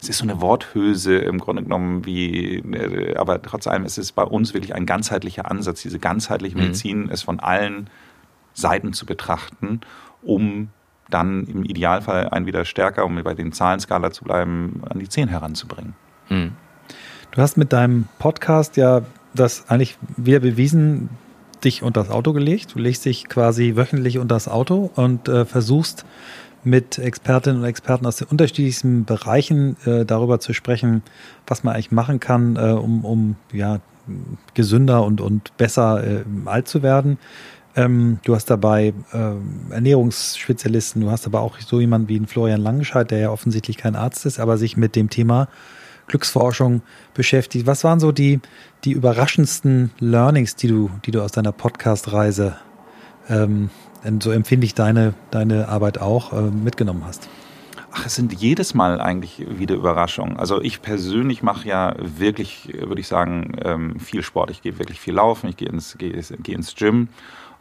[0.01, 4.11] es ist so eine Worthülse im Grunde genommen, wie, äh, aber trotz allem ist es
[4.11, 6.63] bei uns wirklich ein ganzheitlicher Ansatz, diese ganzheitliche mhm.
[6.63, 7.09] Medizin mhm.
[7.09, 7.89] ist von allen
[8.53, 9.81] Seiten zu betrachten,
[10.21, 10.69] um
[11.09, 15.27] dann im Idealfall einen wieder stärker, um bei den Zahlenskala zu bleiben, an die 10
[15.27, 15.95] heranzubringen.
[16.29, 16.51] Mhm.
[17.31, 19.01] Du hast mit deinem Podcast ja
[19.33, 21.09] das eigentlich wieder bewiesen,
[21.63, 22.75] dich unter das Auto gelegt.
[22.75, 26.05] Du legst dich quasi wöchentlich unter das Auto und äh, versuchst
[26.63, 31.03] mit Expertinnen und Experten aus den unterschiedlichsten Bereichen äh, darüber zu sprechen,
[31.47, 33.79] was man eigentlich machen kann, äh, um, um ja,
[34.53, 37.17] gesünder und, und besser äh, alt zu werden.
[37.75, 42.61] Ähm, du hast dabei äh, Ernährungsspezialisten, du hast aber auch so jemanden wie einen Florian
[42.61, 45.47] Langenscheid, der ja offensichtlich kein Arzt ist, aber sich mit dem Thema
[46.07, 46.81] Glücksforschung
[47.13, 47.67] beschäftigt.
[47.67, 48.39] Was waren so die,
[48.83, 52.55] die überraschendsten Learnings, die du, die du aus deiner Podcast-Reise
[53.29, 53.69] ähm,
[54.21, 57.29] so empfinde ich deine, deine Arbeit auch, äh, mitgenommen hast?
[57.91, 60.37] Ach, es sind jedes Mal eigentlich wieder Überraschungen.
[60.37, 64.51] Also ich persönlich mache ja wirklich, würde ich sagen, ähm, viel Sport.
[64.51, 67.09] Ich gehe wirklich viel laufen, ich gehe ins, gehe, gehe ins Gym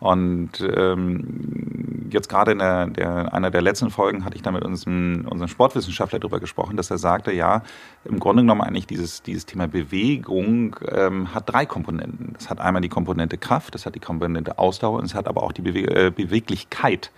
[0.00, 4.64] und ähm, jetzt gerade in der, der, einer der letzten Folgen hatte ich da mit
[4.64, 7.62] unserem, unserem Sportwissenschaftler darüber gesprochen, dass er sagte, ja,
[8.04, 12.34] im Grunde genommen eigentlich dieses, dieses Thema Bewegung ähm, hat drei Komponenten.
[12.34, 15.42] Das hat einmal die Komponente Kraft, das hat die Komponente Ausdauer und es hat aber
[15.42, 17.10] auch die Bewe äh, Beweglichkeit.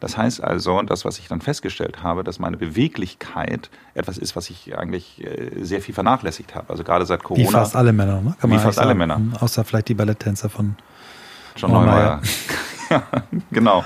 [0.00, 4.48] Das heißt also, das, was ich dann festgestellt habe, dass meine Beweglichkeit etwas ist, was
[4.50, 6.70] ich eigentlich äh, sehr viel vernachlässigt habe.
[6.70, 7.48] Also gerade seit Corona.
[7.48, 8.36] Wie fast alle Männer, ne?
[8.40, 9.20] Kann wie fast alle Männer.
[9.40, 10.76] Außer vielleicht die Balletttänzer von
[11.56, 12.20] John oh, Neumeier.
[12.90, 13.02] ja,
[13.50, 13.84] genau.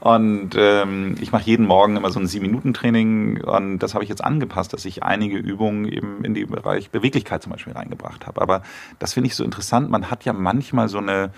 [0.00, 4.24] Und ähm, ich mache jeden Morgen immer so ein Sieben-Minuten-Training und das habe ich jetzt
[4.24, 8.40] angepasst, dass ich einige Übungen eben in den Bereich Beweglichkeit zum Beispiel reingebracht habe.
[8.40, 8.62] Aber
[8.98, 9.90] das finde ich so interessant.
[9.90, 11.30] Man hat ja manchmal so eine,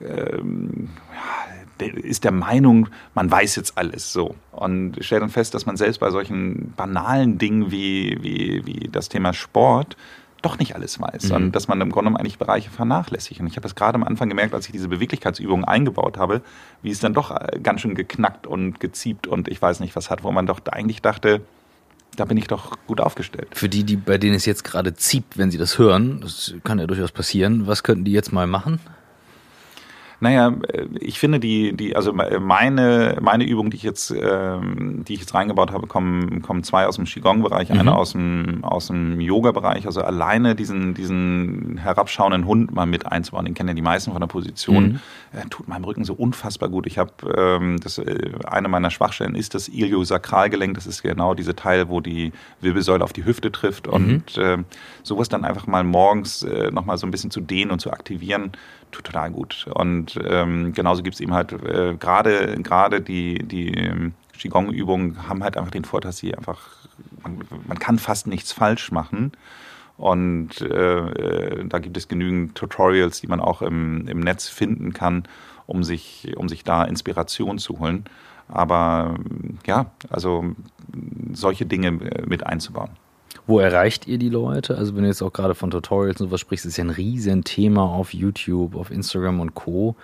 [0.00, 4.34] ähm, ja, ist der Meinung, man weiß jetzt alles so.
[4.52, 9.08] Und stellt dann fest, dass man selbst bei solchen banalen Dingen wie, wie, wie das
[9.08, 9.96] Thema Sport
[10.44, 11.36] doch nicht alles weiß, mhm.
[11.36, 13.40] und dass man im Grunde genommen eigentlich Bereiche vernachlässigt.
[13.40, 16.42] Und ich habe das gerade am Anfang gemerkt, als ich diese Beweglichkeitsübungen eingebaut habe,
[16.82, 20.10] wie es dann doch äh, ganz schön geknackt und geziebt und ich weiß nicht was
[20.10, 21.40] hat, wo man doch eigentlich dachte,
[22.16, 23.48] da bin ich doch gut aufgestellt.
[23.52, 26.78] Für die, die bei denen es jetzt gerade zieht, wenn sie das hören, das kann
[26.78, 27.66] ja durchaus passieren.
[27.66, 28.78] Was könnten die jetzt mal machen?
[30.24, 35.12] Naja, äh, ich finde die, die, also meine, meine Übung, die ich jetzt, ähm, die
[35.12, 37.78] ich jetzt reingebaut habe, kommen, kommen zwei aus dem Qigong-Bereich, mhm.
[37.78, 39.84] eine aus dem, aus dem Yoga-Bereich.
[39.84, 44.20] Also alleine diesen, diesen herabschauenden Hund mal mit einzubauen, den kennen ja die meisten von
[44.20, 45.00] der Position, mhm.
[45.38, 46.86] äh, tut meinem Rücken so unfassbar gut.
[46.86, 50.72] Ich habe, ähm, das, äh, eine meiner Schwachstellen ist das Iliosakralgelenk.
[50.72, 53.88] Das ist genau diese Teil, wo die Wirbelsäule auf die Hüfte trifft.
[53.88, 53.92] Mhm.
[53.92, 54.56] Und äh,
[55.04, 58.52] sowas dann einfach mal morgens äh, nochmal so ein bisschen zu dehnen und zu aktivieren,
[58.90, 59.66] tut total gut.
[59.72, 65.56] Und ähm, genauso gibt es eben halt äh, gerade die, die ähm, Qigong-Übungen haben halt
[65.56, 66.60] einfach den Vorteil, dass sie einfach,
[67.22, 69.32] man, man kann fast nichts falsch machen.
[69.96, 74.92] Und äh, äh, da gibt es genügend Tutorials, die man auch im, im Netz finden
[74.92, 75.28] kann,
[75.66, 78.04] um sich, um sich da Inspiration zu holen.
[78.48, 79.16] Aber
[79.66, 80.44] ja, also
[81.32, 82.90] solche Dinge äh, mit einzubauen.
[83.46, 84.78] Wo erreicht ihr die Leute?
[84.78, 87.44] Also wenn du jetzt auch gerade von Tutorials und was sprichst, ist ja ein riesen
[87.44, 89.96] Thema auf YouTube, auf Instagram und Co.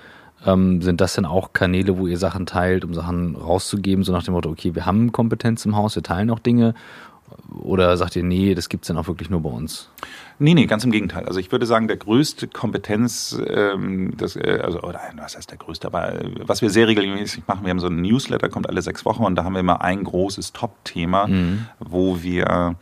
[0.44, 4.22] Ähm, sind das denn auch Kanäle, wo ihr Sachen teilt, um Sachen rauszugeben, so nach
[4.22, 6.74] dem Motto, okay, wir haben Kompetenz im Haus, wir teilen auch Dinge?
[7.62, 9.88] Oder sagt ihr, nee, das gibt es dann auch wirklich nur bei uns?
[10.38, 11.26] Nee, nee, ganz im Gegenteil.
[11.26, 15.58] Also ich würde sagen, der größte Kompetenz, ähm, das, äh, also, oder was heißt der
[15.58, 18.82] größte, aber äh, was wir sehr regelmäßig machen, wir haben so einen Newsletter, kommt alle
[18.82, 21.66] sechs Wochen und da haben wir immer ein großes Top-Thema, mhm.
[21.78, 22.76] wo wir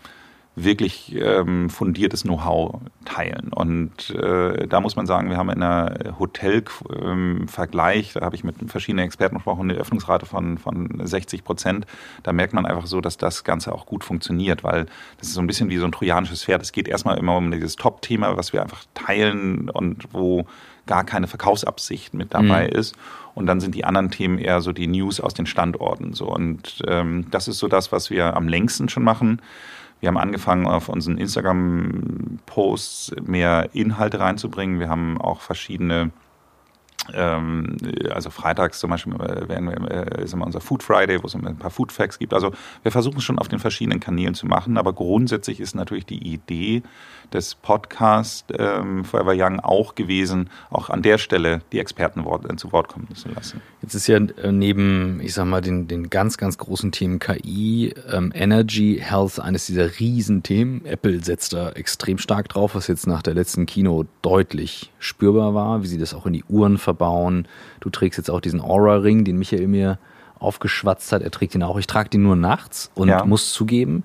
[0.64, 3.50] wirklich ähm, fundiertes Know-how teilen.
[3.54, 8.56] Und äh, da muss man sagen, wir haben in einer Hotel-Vergleich, da habe ich mit
[8.66, 11.86] verschiedenen Experten gesprochen, eine Öffnungsrate von, von 60 Prozent.
[12.22, 14.86] Da merkt man einfach so, dass das Ganze auch gut funktioniert, weil
[15.18, 16.62] das ist so ein bisschen wie so ein trojanisches Pferd.
[16.62, 20.46] Es geht erstmal immer um dieses Top-Thema, was wir einfach teilen und wo
[20.86, 22.76] gar keine Verkaufsabsicht mit dabei mhm.
[22.76, 22.96] ist.
[23.34, 26.12] Und dann sind die anderen Themen eher so die News aus den Standorten.
[26.14, 26.26] So.
[26.26, 29.40] Und ähm, das ist so das, was wir am längsten schon machen.
[30.00, 34.78] Wir haben angefangen, auf unseren Instagram-Posts mehr Inhalte reinzubringen.
[34.80, 36.10] Wir haben auch verschiedene
[37.14, 37.76] ähm,
[38.10, 41.34] also freitags zum Beispiel äh, werden wir, äh, ist immer unser Food Friday, wo es
[41.34, 42.34] ein paar Food Facts gibt.
[42.34, 46.06] Also wir versuchen es schon auf den verschiedenen Kanälen zu machen, aber grundsätzlich ist natürlich
[46.06, 46.82] die Idee
[47.32, 52.72] des Podcasts ähm, Forever Young auch gewesen, auch an der Stelle die Experten äh, zu
[52.72, 53.60] Wort kommen zu lassen.
[53.82, 58.32] Jetzt ist ja neben, ich sag mal, den, den ganz, ganz großen Themen KI, ähm,
[58.34, 60.84] Energy, Health eines dieser Riesenthemen.
[60.84, 65.82] Apple setzt da extrem stark drauf, was jetzt nach der letzten Kino deutlich spürbar war,
[65.82, 67.46] wie sie das auch in die Uhren verbauen.
[67.80, 69.98] Du trägst jetzt auch diesen Aura-Ring, den Michael mir
[70.38, 71.22] aufgeschwatzt hat.
[71.22, 71.78] Er trägt ihn auch.
[71.78, 73.24] Ich trage den nur nachts und ja.
[73.24, 74.04] muss zugeben,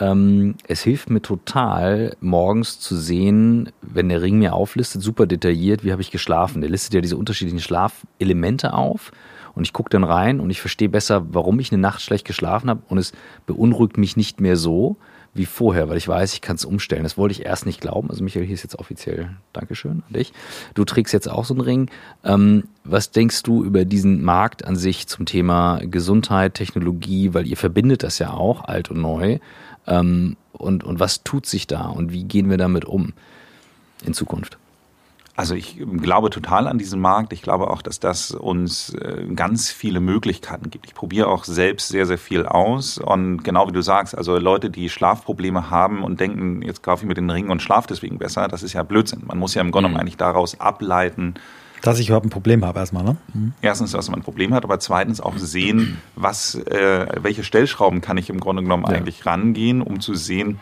[0.00, 5.84] ähm, es hilft mir total, morgens zu sehen, wenn der Ring mir auflistet, super detailliert,
[5.84, 6.60] wie habe ich geschlafen.
[6.60, 9.12] Der listet ja diese unterschiedlichen Schlafelemente auf
[9.54, 12.70] und ich gucke dann rein und ich verstehe besser, warum ich eine Nacht schlecht geschlafen
[12.70, 13.12] habe und es
[13.46, 14.96] beunruhigt mich nicht mehr so,
[15.34, 17.02] wie vorher, weil ich weiß, ich kann es umstellen.
[17.02, 18.08] Das wollte ich erst nicht glauben.
[18.08, 20.32] Also Michael, hier ist jetzt offiziell Dankeschön an dich.
[20.74, 21.90] Du trägst jetzt auch so einen Ring.
[22.22, 27.56] Ähm, was denkst du über diesen Markt an sich zum Thema Gesundheit, Technologie, weil ihr
[27.56, 29.38] verbindet das ja auch, alt und neu.
[29.86, 33.12] Ähm, und, und was tut sich da und wie gehen wir damit um
[34.04, 34.58] in Zukunft?
[35.36, 37.32] Also ich glaube total an diesen Markt.
[37.32, 40.86] Ich glaube auch, dass das uns äh, ganz viele Möglichkeiten gibt.
[40.86, 42.98] Ich probiere auch selbst sehr, sehr viel aus.
[42.98, 47.08] Und genau wie du sagst, also Leute, die Schlafprobleme haben und denken, jetzt kaufe ich
[47.08, 49.22] mir den Ring und schlafe deswegen besser, das ist ja Blödsinn.
[49.26, 49.96] Man muss ja im Grunde mhm.
[49.96, 51.34] eigentlich daraus ableiten,
[51.86, 53.16] dass ich überhaupt ein Problem habe erstmal, ne?
[53.34, 53.52] Mhm.
[53.60, 58.16] Erstens, dass man ein Problem hat, aber zweitens auch sehen, was, äh, welche Stellschrauben kann
[58.16, 58.94] ich im Grunde genommen ja.
[58.94, 60.60] eigentlich rangehen, um zu sehen,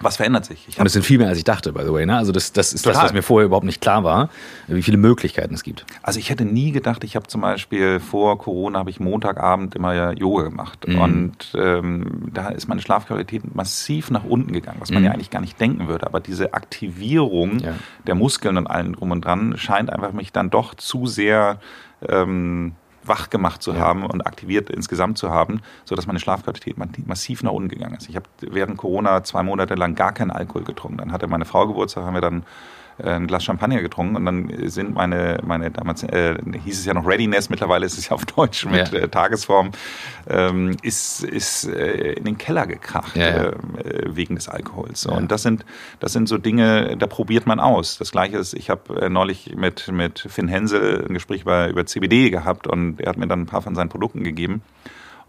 [0.00, 0.66] was verändert sich?
[0.78, 2.06] und es sind viel mehr, als ich dachte, by the way.
[2.06, 2.16] Ne?
[2.16, 2.94] Also das, das ist Total.
[2.94, 4.30] das, was mir vorher überhaupt nicht klar war,
[4.66, 5.84] wie viele Möglichkeiten es gibt.
[6.02, 10.12] Also ich hätte nie gedacht, ich habe zum Beispiel vor Corona habe ich Montagabend immer
[10.12, 10.98] Yoga gemacht mhm.
[11.00, 15.06] und ähm, da ist meine Schlafqualität massiv nach unten gegangen, was man mhm.
[15.06, 16.06] ja eigentlich gar nicht denken würde.
[16.06, 17.74] Aber diese Aktivierung ja.
[18.06, 21.60] der Muskeln und allen drum und dran scheint einfach mich dann doch zu sehr
[22.06, 22.72] ähm,
[23.08, 23.80] wach gemacht zu ja.
[23.80, 28.08] haben und aktiviert insgesamt zu haben, sodass meine Schlafqualität massiv nach unten gegangen ist.
[28.08, 30.98] Ich habe während Corona zwei Monate lang gar keinen Alkohol getrunken.
[30.98, 32.44] Dann hatte meine Frau Geburtstag, haben wir dann
[33.02, 37.06] ein Glas Champagner getrunken und dann sind meine, meine damals äh, hieß es ja noch
[37.06, 38.98] Readiness, mittlerweile ist es ja auf Deutsch mit ja.
[38.98, 39.70] äh, Tagesform,
[40.28, 43.28] ähm, ist, ist äh, in den Keller gekracht ja.
[43.28, 43.52] Äh,
[44.06, 45.06] wegen des Alkohols.
[45.06, 45.64] Und das sind,
[46.00, 47.98] das sind so Dinge, da probiert man aus.
[47.98, 51.86] Das gleiche ist, ich habe äh, neulich mit, mit Finn Hensel ein Gespräch über, über
[51.86, 54.62] CBD gehabt und er hat mir dann ein paar von seinen Produkten gegeben.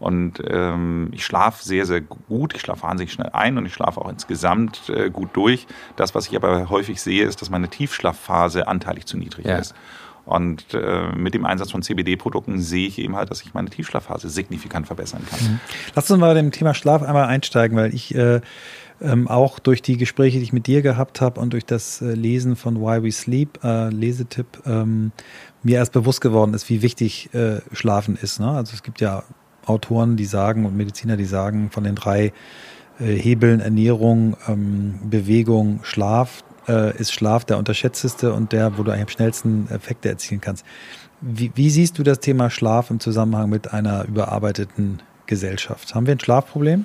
[0.00, 2.54] Und ähm, ich schlafe sehr, sehr gut.
[2.54, 5.66] Ich schlafe wahnsinnig schnell ein und ich schlafe auch insgesamt äh, gut durch.
[5.96, 9.58] Das, was ich aber häufig sehe, ist, dass meine Tiefschlafphase anteilig zu niedrig ja.
[9.58, 9.74] ist.
[10.24, 14.30] Und äh, mit dem Einsatz von CBD-Produkten sehe ich eben halt, dass ich meine Tiefschlafphase
[14.30, 15.40] signifikant verbessern kann.
[15.40, 15.60] Mhm.
[15.94, 18.40] Lass uns mal bei dem Thema Schlaf einmal einsteigen, weil ich äh,
[19.02, 22.12] ähm, auch durch die Gespräche, die ich mit dir gehabt habe und durch das äh,
[22.12, 25.12] Lesen von Why We Sleep, äh, Lesetipp, ähm,
[25.62, 28.40] mir erst bewusst geworden ist, wie wichtig äh, Schlafen ist.
[28.40, 28.50] Ne?
[28.50, 29.24] Also es gibt ja
[29.66, 32.32] Autoren, die sagen und Mediziner, die sagen, von den drei
[32.98, 38.92] äh, Hebeln Ernährung, ähm, Bewegung, Schlaf äh, ist Schlaf der unterschätzteste und der, wo du
[38.92, 40.64] am schnellsten Effekte erzielen kannst.
[41.20, 45.94] Wie, wie siehst du das Thema Schlaf im Zusammenhang mit einer überarbeiteten Gesellschaft?
[45.94, 46.84] Haben wir ein Schlafproblem?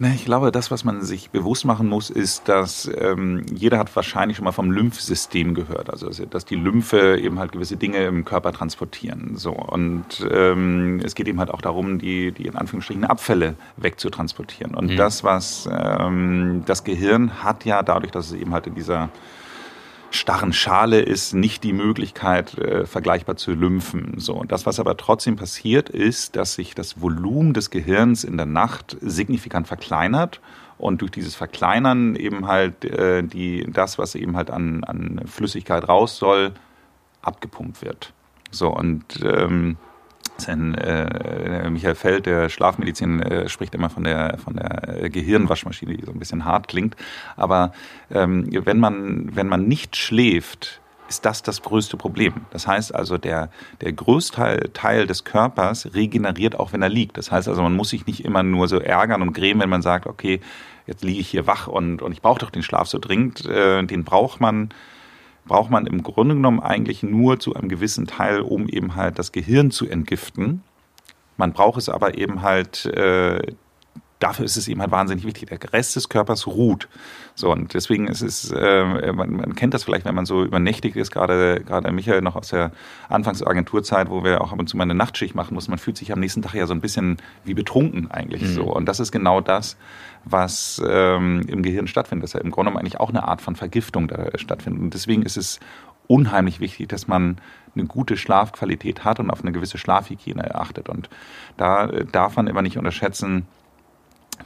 [0.00, 3.94] Ne, ich glaube, das, was man sich bewusst machen muss, ist, dass ähm, jeder hat
[3.94, 5.90] wahrscheinlich schon mal vom Lymphsystem gehört.
[5.90, 9.36] Also dass die Lymphe eben halt gewisse Dinge im Körper transportieren.
[9.36, 14.74] So und ähm, es geht eben halt auch darum, die, die in Anführungsstrichen Abfälle wegzutransportieren.
[14.74, 14.96] Und mhm.
[14.96, 19.10] das, was ähm, das Gehirn hat ja dadurch, dass es eben halt in dieser
[20.10, 24.14] starren Schale ist nicht die Möglichkeit, äh, vergleichbar zu lymphen.
[24.18, 28.46] So, das, was aber trotzdem passiert, ist, dass sich das Volumen des Gehirns in der
[28.46, 30.40] Nacht signifikant verkleinert
[30.78, 35.88] und durch dieses Verkleinern eben halt äh, die, das, was eben halt an, an Flüssigkeit
[35.88, 36.52] raus soll,
[37.22, 38.12] abgepumpt wird.
[38.50, 39.76] So, und ähm,
[40.40, 46.04] sein, äh, Michael Feld, der Schlafmedizin, äh, spricht immer von der, von der Gehirnwaschmaschine, die
[46.04, 46.96] so ein bisschen hart klingt.
[47.36, 47.72] Aber
[48.10, 50.80] ähm, wenn, man, wenn man nicht schläft,
[51.10, 52.34] ist das das größte Problem.
[52.50, 57.18] Das heißt also, der, der größte Teil des Körpers regeneriert auch, wenn er liegt.
[57.18, 59.82] Das heißt also, man muss sich nicht immer nur so ärgern und grämen, wenn man
[59.82, 60.40] sagt, okay,
[60.86, 63.44] jetzt liege ich hier wach und, und ich brauche doch den Schlaf so dringend.
[63.44, 64.70] Äh, den braucht man
[65.46, 69.32] braucht man im Grunde genommen eigentlich nur zu einem gewissen Teil, um eben halt das
[69.32, 70.62] Gehirn zu entgiften.
[71.36, 73.40] Man braucht es aber eben halt äh,
[74.20, 75.48] dafür ist es eben halt wahnsinnig wichtig.
[75.48, 76.88] Der Rest des Körpers ruht.
[77.34, 80.94] So, und deswegen ist es, äh, man, man kennt das vielleicht, wenn man so übernächtig
[80.94, 82.70] ist, gerade, gerade Michael noch aus der
[83.08, 85.72] Anfangsagenturzeit, wo wir auch ab und zu mal eine Nachtschicht machen mussten.
[85.72, 88.54] Man fühlt sich am nächsten Tag ja so ein bisschen wie betrunken eigentlich mhm.
[88.54, 88.64] so.
[88.64, 89.76] Und das ist genau das,
[90.24, 92.24] was ähm, im Gehirn stattfindet.
[92.24, 94.82] Das ist ja im Grunde genommen eigentlich auch eine Art von Vergiftung da stattfindet.
[94.82, 95.60] Und deswegen ist es
[96.06, 97.38] unheimlich wichtig, dass man
[97.74, 100.88] eine gute Schlafqualität hat und auf eine gewisse Schlafhygiene achtet.
[100.88, 101.08] Und
[101.56, 103.46] da darf man immer nicht unterschätzen,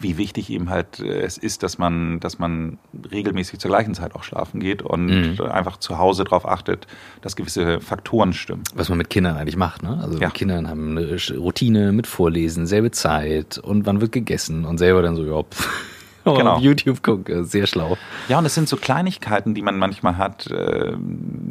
[0.01, 2.79] wie wichtig eben halt äh, es ist, dass man, dass man
[3.11, 5.41] regelmäßig zur gleichen Zeit auch schlafen geht und mhm.
[5.41, 6.87] einfach zu Hause darauf achtet,
[7.21, 8.65] dass gewisse Faktoren stimmen.
[8.75, 9.99] Was man mit Kindern eigentlich macht, ne?
[10.03, 10.31] Also ja.
[10.31, 15.17] Kindern haben eine Routine mit Vorlesen, selbe Zeit und wann wird gegessen und selber dann
[15.17, 15.94] so, ja, pff
[16.37, 16.55] genau.
[16.55, 17.45] auf YouTube gucke.
[17.45, 17.97] Sehr schlau.
[18.29, 20.47] Ja, und es sind so Kleinigkeiten, die man manchmal hat.
[20.51, 20.95] Äh,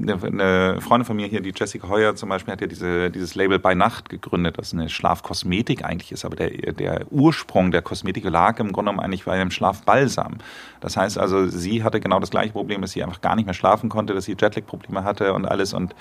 [0.06, 3.60] eine Freundin von mir hier, die Jessica Heuer zum Beispiel, hat ja diese, dieses Label
[3.60, 6.26] bei Nacht gegründet, das eine Schlafkosmetik eigentlich ist.
[6.26, 10.38] Aber der, der Ursprung der Kosmetik lag im Grunde genommen eigentlich bei einem Schlafbalsam.
[10.82, 13.54] Das heißt also, sie hatte genau das gleiche Problem, dass sie einfach gar nicht mehr
[13.54, 15.74] schlafen konnte, dass sie Jetlag-Probleme hatte und alles.
[15.74, 15.96] Und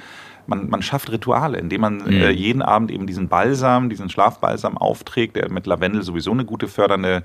[0.47, 2.13] man, man schafft Rituale, indem man mhm.
[2.13, 6.69] äh, jeden Abend eben diesen Balsam, diesen Schlafbalsam aufträgt, der mit Lavendel sowieso eine gute
[6.69, 7.25] fördernde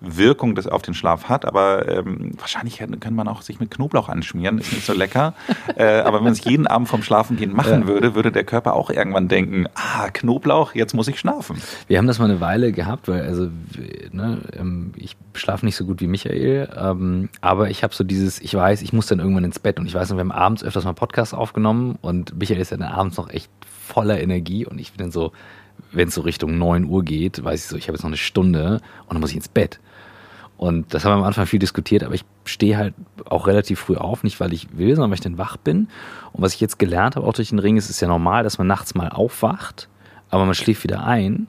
[0.00, 4.10] Wirkung das auf den Schlaf hat, aber ähm, wahrscheinlich kann man auch sich mit Knoblauch
[4.10, 5.34] anschmieren, ist nicht so lecker.
[5.76, 7.86] äh, aber wenn man es jeden Abend vom Schlafengehen machen ja.
[7.86, 11.62] würde, würde der Körper auch irgendwann denken, ah, Knoblauch, jetzt muss ich schlafen.
[11.88, 13.48] Wir haben das mal eine Weile gehabt, weil also
[14.12, 18.40] ne, ähm, ich schlafe nicht so gut wie Michael, ähm, aber ich habe so dieses,
[18.40, 20.62] ich weiß, ich muss dann irgendwann ins Bett und ich weiß noch, wir haben abends
[20.62, 24.78] öfters mal Podcasts aufgenommen und Michael ist ja dann abends noch echt voller Energie und
[24.78, 25.32] ich bin dann so,
[25.92, 28.16] wenn es so Richtung 9 Uhr geht, weiß ich so, ich habe jetzt noch eine
[28.16, 29.80] Stunde und dann muss ich ins Bett.
[30.56, 32.94] Und das haben wir am Anfang viel diskutiert, aber ich stehe halt
[33.26, 35.88] auch relativ früh auf, nicht weil ich will, sondern weil ich dann wach bin.
[36.32, 38.56] Und was ich jetzt gelernt habe, auch durch den Ring, ist es ja normal, dass
[38.56, 39.88] man nachts mal aufwacht,
[40.30, 41.46] aber man schläft wieder ein.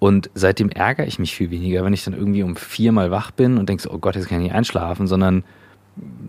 [0.00, 3.30] Und seitdem ärgere ich mich viel weniger, wenn ich dann irgendwie um vier mal wach
[3.30, 5.44] bin und denke so, oh Gott, jetzt kann ich nicht einschlafen, sondern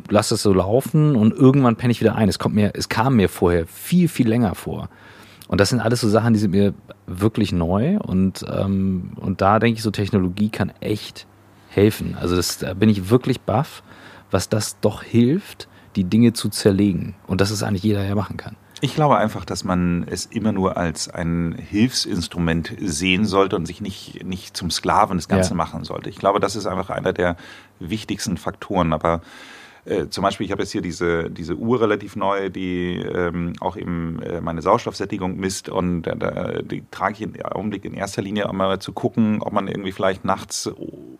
[0.10, 2.30] lass das so laufen und irgendwann penne ich wieder ein.
[2.30, 4.90] Es kommt mir, es kam mir vorher viel, viel länger vor.
[5.48, 6.74] Und das sind alles so Sachen, die sind mir
[7.08, 11.28] wirklich neu und, ähm, und da denke ich so, Technologie kann echt
[11.72, 12.16] helfen.
[12.20, 13.82] Also das, da bin ich wirklich baff,
[14.30, 17.16] was das doch hilft, die Dinge zu zerlegen.
[17.28, 18.56] Und dass es eigentlich jeder ja machen kann.
[18.84, 23.80] Ich glaube einfach, dass man es immer nur als ein Hilfsinstrument sehen sollte und sich
[23.80, 25.58] nicht, nicht zum Sklaven des Ganzen ja.
[25.58, 26.10] machen sollte.
[26.10, 27.36] Ich glaube, das ist einfach einer der
[27.80, 28.92] wichtigsten Faktoren.
[28.92, 29.22] Aber
[29.86, 33.78] äh, zum Beispiel, ich habe jetzt hier diese, diese Uhr relativ neu, die ähm, auch
[33.78, 38.48] eben äh, meine Sauerstoffsättigung misst und äh, die trage ich im Augenblick in erster Linie,
[38.48, 40.70] um mal zu gucken, ob man irgendwie vielleicht nachts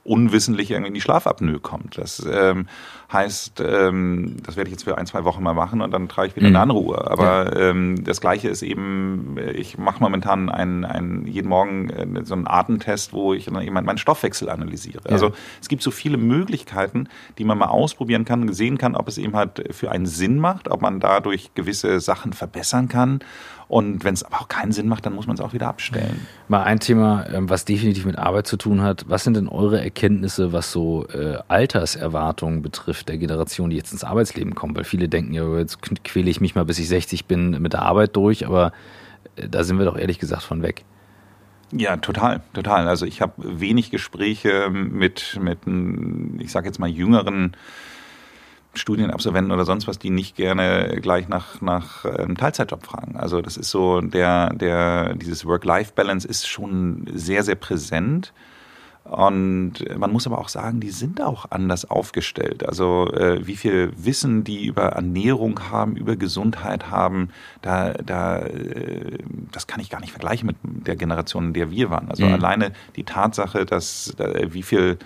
[0.04, 1.98] unwissentlich irgendwie in die Schlafapnoe kommt.
[1.98, 2.68] Das ähm,
[3.12, 6.30] heißt, ähm, das werde ich jetzt für ein, zwei Wochen mal machen und dann trage
[6.30, 6.56] ich wieder mhm.
[6.56, 7.12] eine andere Uhr.
[7.12, 7.70] Aber ja.
[7.70, 12.48] ähm, das Gleiche ist eben, ich mache momentan einen, einen, jeden Morgen äh, so einen
[12.48, 15.02] Atemtest, wo ich dann eben meinen Stoffwechsel analysiere.
[15.06, 15.12] Ja.
[15.12, 15.32] Also
[15.62, 17.08] es gibt so viele Möglichkeiten,
[17.38, 20.70] die man mal ausprobieren kann, sehen kann, ob es eben halt für einen Sinn macht,
[20.70, 23.20] ob man dadurch gewisse Sachen verbessern kann.
[23.68, 26.28] Und wenn es aber auch keinen Sinn macht, dann muss man es auch wieder abstellen.
[26.50, 29.06] Mal ein Thema, ähm, was definitiv mit Arbeit zu tun hat.
[29.08, 34.04] Was sind denn eure Erkenntnisse, was so äh, Alterserwartungen betrifft der Generation, die jetzt ins
[34.04, 34.76] Arbeitsleben kommen?
[34.76, 37.84] Weil viele denken, ja, jetzt quäle ich mich mal, bis ich 60 bin, mit der
[37.84, 38.74] Arbeit durch, aber
[39.38, 40.84] äh, da sind wir doch ehrlich gesagt von weg.
[41.72, 42.88] Ja, total, total.
[42.88, 45.60] Also ich habe wenig Gespräche mit, mit,
[46.40, 47.56] ich sage jetzt mal, jüngeren
[48.74, 53.18] Studienabsolventen oder sonst was, die nicht gerne gleich nach, nach einem Teilzeitjob fragen.
[53.18, 58.34] Also das ist so, der, der, dieses Work-Life-Balance ist schon sehr, sehr präsent.
[59.04, 62.66] Und man muss aber auch sagen, die sind auch anders aufgestellt.
[62.66, 67.30] Also äh, wie viel Wissen die über Ernährung haben, über Gesundheit haben,
[67.64, 69.18] da, da, äh,
[69.52, 72.10] das kann ich gar nicht vergleichen mit der Generation, in der wir waren.
[72.10, 72.36] Also mhm.
[72.36, 75.00] alleine die Tatsache, dass äh, wie viel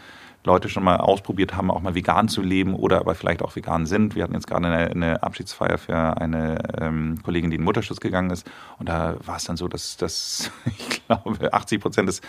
[0.45, 3.85] Leute schon mal ausprobiert haben, auch mal vegan zu leben oder aber vielleicht auch vegan
[3.85, 4.15] sind.
[4.15, 8.29] Wir hatten jetzt gerade eine, eine Abschiedsfeier für eine ähm, Kollegin, die in Mutterschutz gegangen
[8.29, 8.49] ist.
[8.77, 12.21] Und da war es dann so, dass, dass ich glaube, 80 Prozent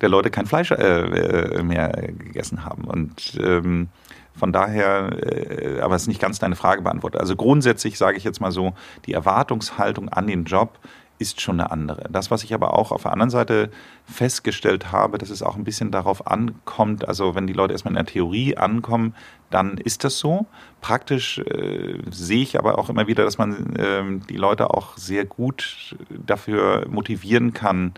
[0.00, 2.84] der Leute kein Fleisch äh, äh, mehr gegessen haben.
[2.84, 3.88] Und ähm,
[4.34, 7.20] von daher, äh, aber es ist nicht ganz deine Frage beantwortet.
[7.20, 8.74] Also grundsätzlich sage ich jetzt mal so,
[9.06, 10.78] die Erwartungshaltung an den Job
[11.20, 12.08] ist schon eine andere.
[12.10, 13.70] Das, was ich aber auch auf der anderen Seite
[14.04, 17.96] festgestellt habe, dass es auch ein bisschen darauf ankommt, also wenn die Leute erstmal in
[17.96, 19.14] der Theorie ankommen,
[19.50, 20.46] dann ist das so.
[20.80, 25.26] Praktisch äh, sehe ich aber auch immer wieder, dass man äh, die Leute auch sehr
[25.26, 27.92] gut dafür motivieren kann,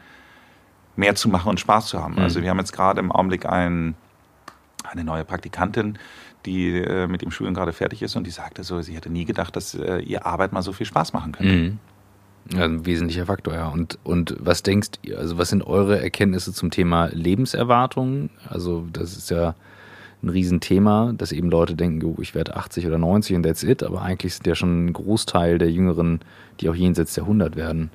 [0.96, 2.14] mehr zu machen und Spaß zu haben.
[2.14, 2.24] Also mhm.
[2.24, 3.94] Also wir haben jetzt gerade im Augenblick ein,
[4.90, 5.96] eine neue Praktikantin,
[6.44, 9.26] die äh, mit dem Studium gerade fertig ist und die sagte so, sie hätte nie
[9.26, 11.52] gedacht, dass äh, ihr Arbeit mal so viel Spaß machen könnte.
[11.52, 11.78] Mhm.
[12.51, 13.68] Ja, ein wesentlicher Faktor, ja.
[13.68, 18.30] Und, und was denkst ihr, also was sind eure Erkenntnisse zum Thema Lebenserwartung?
[18.49, 19.55] Also, das ist ja
[20.22, 23.82] ein Riesenthema, dass eben Leute denken, oh, ich werde 80 oder 90 und that's it,
[23.82, 26.20] aber eigentlich sind ja schon ein Großteil der Jüngeren,
[26.61, 27.90] die auch jenseits der 100 werden.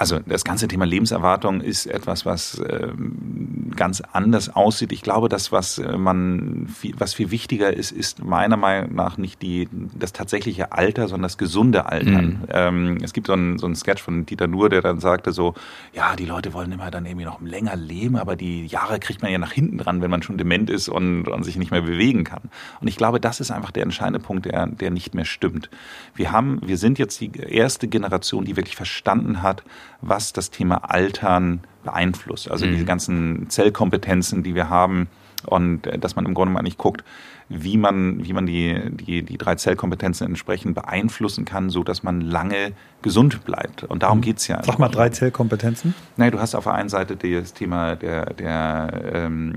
[0.00, 4.92] Also das ganze Thema Lebenserwartung ist etwas, was ähm, ganz anders aussieht.
[4.92, 9.42] Ich glaube, das, was äh, man, was viel wichtiger ist, ist meiner Meinung nach nicht
[9.42, 12.24] die, das tatsächliche Alter, sondern das gesunde Altern.
[12.24, 12.38] Mhm.
[12.48, 15.52] Ähm, es gibt so einen, so einen Sketch von Dieter Nuhr, der dann sagte so,
[15.92, 19.30] ja, die Leute wollen immer dann irgendwie noch länger leben, aber die Jahre kriegt man
[19.30, 22.24] ja nach hinten dran, wenn man schon dement ist und, und sich nicht mehr bewegen
[22.24, 22.44] kann.
[22.80, 25.68] Und ich glaube, das ist einfach der entscheidende Punkt, der, der nicht mehr stimmt.
[26.14, 29.62] Wir haben, wir sind jetzt die erste Generation, die wirklich verstanden hat,
[30.00, 32.50] was das Thema Altern beeinflusst.
[32.50, 32.72] Also mhm.
[32.72, 35.08] diese ganzen Zellkompetenzen, die wir haben
[35.46, 37.04] und äh, dass man im Grunde mal nicht guckt,
[37.52, 42.20] wie man, wie man die, die, die drei Zellkompetenzen entsprechend beeinflussen kann, so dass man
[42.20, 42.72] lange
[43.02, 43.82] gesund bleibt.
[43.82, 44.22] Und darum mhm.
[44.22, 44.62] geht's ja.
[44.62, 45.94] Sag mal drei Zellkompetenzen.
[46.16, 49.54] Nein, du hast auf der einen Seite das Thema der, der ähm,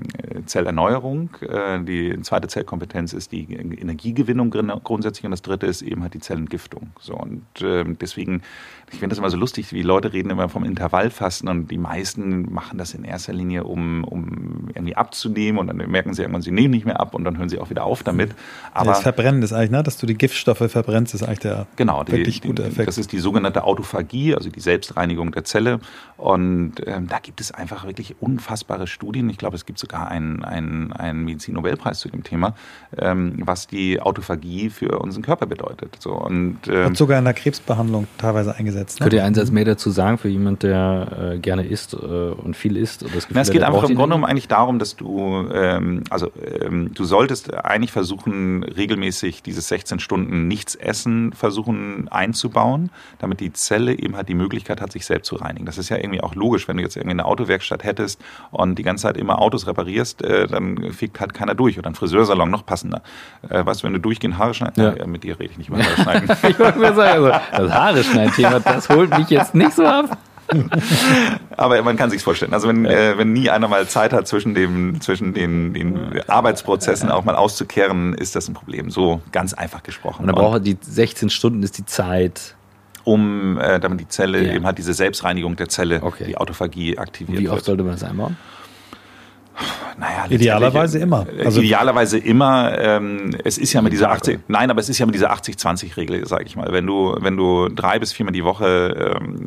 [0.47, 1.29] Zellerneuerung.
[1.41, 6.19] Äh, die zweite Zellkompetenz ist die Energiegewinnung grundsätzlich und das dritte ist eben halt die
[6.19, 6.91] Zellentgiftung.
[6.99, 8.41] So, und äh, deswegen,
[8.93, 12.53] ich finde das immer so lustig, wie Leute reden immer vom Intervallfasten und die meisten
[12.53, 16.51] machen das in erster Linie, um, um irgendwie abzunehmen und dann merken sie irgendwann, sie
[16.51, 18.31] nehmen nicht mehr ab und dann hören sie auch wieder auf damit.
[18.73, 19.83] Aber das Verbrennen ist eigentlich, ne?
[19.83, 22.87] dass du die Giftstoffe verbrennst, ist eigentlich der genau, die, wirklich gute Effekt.
[22.87, 25.79] Das ist die sogenannte Autophagie, also die Selbstreinigung der Zelle.
[26.17, 29.29] Und ähm, da gibt es einfach wirklich unfassbare Studien.
[29.29, 32.55] Ich glaube, es gibt sogar einen, einen, einen Medizin-Nobelpreis zu dem Thema,
[32.97, 35.97] ähm, was die Autophagie für unseren Körper bedeutet.
[35.99, 38.82] So, und, ähm, Wird sogar in der Krebsbehandlung teilweise eingesetzt.
[38.99, 39.03] Ne?
[39.05, 42.55] Könnt ihr einen Satz mehr dazu sagen für jemanden, der äh, gerne isst äh, und
[42.55, 43.03] viel isst?
[43.03, 46.03] Oder das Gefühl, Na, es geht einfach im Grunde genommen eigentlich darum, dass du, ähm,
[46.09, 46.31] also
[46.61, 53.97] ähm, du solltest eigentlich versuchen, regelmäßig dieses 16 Stunden Nichtsessen versuchen einzubauen, damit die Zelle
[53.97, 55.65] eben halt die Möglichkeit hat, sich selbst zu reinigen.
[55.65, 58.21] Das ist ja irgendwie auch logisch, wenn du jetzt irgendwie eine Autowerkstatt hättest
[58.51, 61.77] und die ganze Zeit immer Autos reparierst, äh, dann fegt halt keiner durch.
[61.77, 63.01] Oder ein Friseursalon noch passender.
[63.49, 64.95] Äh, weißt du, wenn du durchgehend Haare schneidest, ja.
[64.95, 66.29] ja, mit dir rede ich nicht über Haare schneiden.
[66.49, 69.85] ich wollte mir sagen, also, das Haare schneiden Thema, das holt mich jetzt nicht so
[69.85, 70.17] ab.
[71.57, 72.53] Aber man kann sich's vorstellen.
[72.53, 77.09] Also wenn, äh, wenn nie einer mal Zeit hat, zwischen, dem, zwischen den, den Arbeitsprozessen
[77.09, 78.91] auch mal auszukehren, ist das ein Problem.
[78.91, 80.21] So ganz einfach gesprochen.
[80.21, 82.55] Und dann braucht er die 16 Stunden ist die Zeit.
[83.05, 84.53] Um, äh, damit die Zelle ja.
[84.53, 86.23] eben hat diese Selbstreinigung der Zelle, okay.
[86.25, 87.65] die Autophagie aktiviert Wie oft wird.
[87.65, 88.37] sollte man das einbauen?
[89.97, 91.27] Naja, idealerweise immer.
[91.29, 92.77] Äh, also idealerweise immer.
[92.77, 96.27] Ähm, es ist ja mit dieser 80, nein, aber es ist ja mit dieser 80-20-Regel,
[96.27, 96.71] sage ich mal.
[96.71, 99.45] Wenn du, wenn du drei bis viermal die Woche ähm,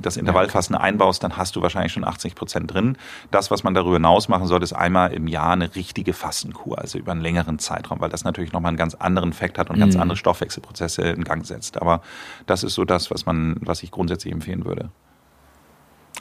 [0.00, 2.96] das Intervallfasten einbaust, dann hast du wahrscheinlich schon 80 Prozent drin.
[3.30, 6.98] Das, was man darüber hinaus machen sollte, ist einmal im Jahr eine richtige Fastenkur, also
[6.98, 9.94] über einen längeren Zeitraum, weil das natürlich nochmal einen ganz anderen Effekt hat und ganz
[9.94, 10.02] mhm.
[10.02, 11.80] andere Stoffwechselprozesse in Gang setzt.
[11.80, 12.00] Aber
[12.46, 14.90] das ist so das, was man, was ich grundsätzlich empfehlen würde.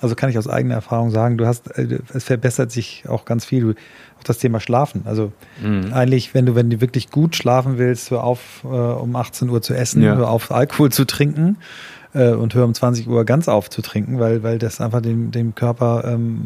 [0.03, 3.45] Also kann ich aus eigener Erfahrung sagen, du hast, äh, es verbessert sich auch ganz
[3.45, 3.75] viel.
[4.19, 5.03] Auch das Thema Schlafen.
[5.05, 5.31] Also
[5.61, 5.93] mhm.
[5.93, 9.61] eigentlich, wenn du, wenn du wirklich gut schlafen willst, hör auf, äh, um 18 Uhr
[9.61, 10.15] zu essen, ja.
[10.15, 11.57] hör auf, Alkohol zu trinken
[12.13, 15.31] äh, und hör um 20 Uhr ganz auf zu trinken, weil, weil das einfach dem,
[15.31, 16.41] dem Körper ähm,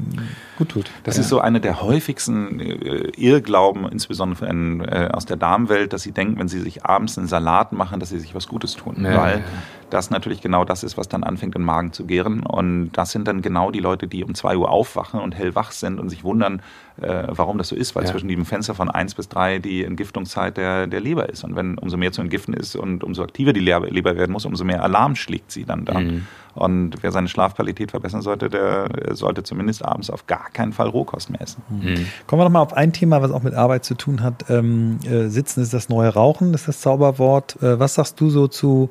[0.57, 0.91] gut tut.
[1.03, 1.21] Das ja.
[1.21, 6.11] ist so eine der häufigsten äh, Irrglauben, insbesondere in, äh, aus der Darmwelt, dass sie
[6.11, 9.03] denken, wenn sie sich abends einen Salat machen, dass sie sich was Gutes tun.
[9.03, 9.43] Ja, weil
[9.89, 12.45] das natürlich genau das ist, was dann anfängt, im Magen zu gären.
[12.45, 15.99] Und das sind dann genau die Leute, die um zwei Uhr aufwachen und hellwach sind
[15.99, 16.61] und sich wundern,
[17.01, 18.11] äh, warum das so ist, weil ja.
[18.11, 21.43] zwischen dem Fenster von eins bis drei die Entgiftungszeit der, der Leber ist.
[21.43, 24.45] Und wenn umso mehr zu entgiften ist und umso aktiver die Leber, Leber werden muss,
[24.45, 25.99] umso mehr Alarm schlägt sie dann da.
[25.99, 26.27] Mhm.
[26.53, 31.29] Und wer seine Schlafqualität verbessern sollte, der sollte zumindest abends auf gar keinen Fall Rohkost
[31.29, 31.61] mehr essen.
[31.69, 32.07] Mhm.
[32.25, 34.49] Kommen wir nochmal auf ein Thema, was auch mit Arbeit zu tun hat.
[34.49, 37.61] Ähm, äh, Sitzen ist das neue Rauchen, ist das Zauberwort.
[37.61, 38.89] Äh, was sagst du so zu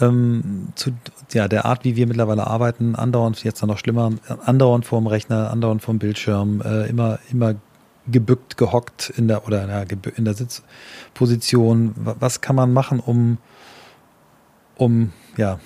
[0.00, 0.92] ähm, zu
[1.32, 4.12] ja, der Art, wie wir mittlerweile arbeiten, andauernd, jetzt noch schlimmer,
[4.44, 7.54] andauernd vorm Rechner, andauernd vorm Bildschirm, äh, immer, immer
[8.06, 9.84] gebückt, gehockt in der oder ja,
[10.16, 11.94] in der Sitzposition.
[11.96, 13.38] Was kann man machen, um,
[14.76, 15.58] um ja,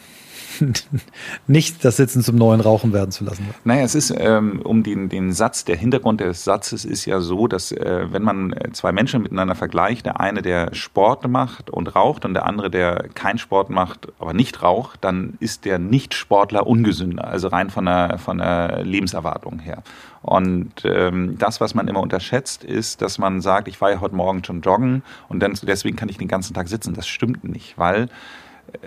[1.46, 3.48] nicht das Sitzen zum neuen Rauchen werden zu lassen.
[3.64, 7.46] Naja, es ist ähm, um den, den Satz, der Hintergrund des Satzes ist ja so,
[7.46, 11.94] dass äh, wenn man äh, zwei Menschen miteinander vergleicht, der eine, der Sport macht und
[11.94, 16.66] raucht und der andere, der keinen Sport macht, aber nicht raucht, dann ist der Nicht-Sportler
[16.66, 19.82] ungesünder, also rein von der, von der Lebenserwartung her.
[20.22, 24.16] Und ähm, das, was man immer unterschätzt, ist, dass man sagt, ich war ja heute
[24.16, 26.94] Morgen schon joggen und dann, deswegen kann ich den ganzen Tag sitzen.
[26.94, 28.09] Das stimmt nicht, weil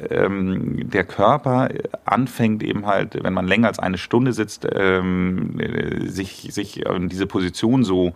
[0.10, 1.70] ähm, der Körper
[2.06, 5.58] anfängt eben halt, wenn man länger als eine Stunde sitzt, ähm,
[6.06, 8.14] sich, sich in diese Position so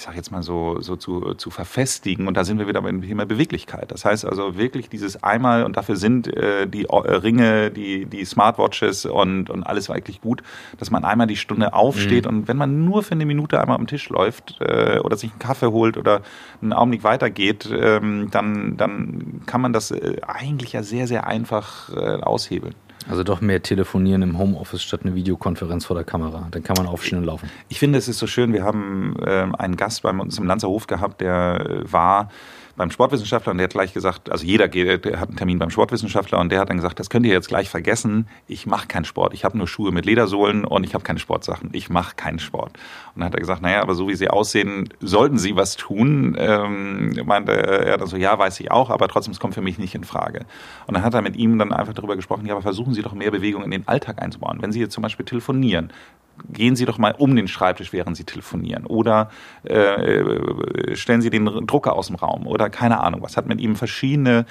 [0.00, 2.26] ich sage jetzt mal so, so zu, zu verfestigen.
[2.26, 3.92] Und da sind wir wieder beim Thema Beweglichkeit.
[3.92, 8.24] Das heißt also wirklich dieses einmal, und dafür sind äh, die äh, Ringe, die, die
[8.24, 10.42] Smartwatches und, und alles eigentlich gut,
[10.78, 12.30] dass man einmal die Stunde aufsteht mhm.
[12.30, 15.38] und wenn man nur für eine Minute einmal am Tisch läuft äh, oder sich einen
[15.38, 16.22] Kaffee holt oder
[16.62, 21.94] einen Augenblick weitergeht, ähm, dann, dann kann man das äh, eigentlich ja sehr, sehr einfach
[21.94, 22.74] äh, aushebeln.
[23.08, 26.48] Also doch mehr telefonieren im Homeoffice statt eine Videokonferenz vor der Kamera.
[26.50, 27.50] Dann kann man aufstehen und laufen.
[27.68, 28.52] Ich finde, es ist so schön.
[28.52, 32.30] Wir haben äh, einen Gast bei uns im Lanzerhof gehabt, der äh, war
[32.80, 36.38] beim Sportwissenschaftler und der hat gleich gesagt, also jeder geht, hat einen Termin beim Sportwissenschaftler
[36.38, 39.34] und der hat dann gesagt, das könnt ihr jetzt gleich vergessen, ich mache keinen Sport.
[39.34, 41.68] Ich habe nur Schuhe mit Ledersohlen und ich habe keine Sportsachen.
[41.74, 42.78] Ich mache keinen Sport.
[43.14, 46.34] Und dann hat er gesagt, naja, aber so wie sie aussehen, sollten sie was tun.
[46.38, 49.78] Ähm, meinte er dann so, ja, weiß ich auch, aber trotzdem, es kommt für mich
[49.78, 50.46] nicht in Frage.
[50.86, 53.12] Und dann hat er mit ihm dann einfach darüber gesprochen, ja, aber versuchen Sie doch
[53.12, 54.62] mehr Bewegung in den Alltag einzubauen.
[54.62, 55.92] Wenn Sie jetzt zum Beispiel telefonieren,
[56.48, 58.86] gehen Sie doch mal um den Schreibtisch, während Sie telefonieren.
[58.86, 59.30] Oder
[59.64, 62.46] äh, stellen Sie den Drucker aus dem Raum.
[62.46, 63.36] Oder keine Ahnung was.
[63.36, 64.46] Hat mit ihm verschiedene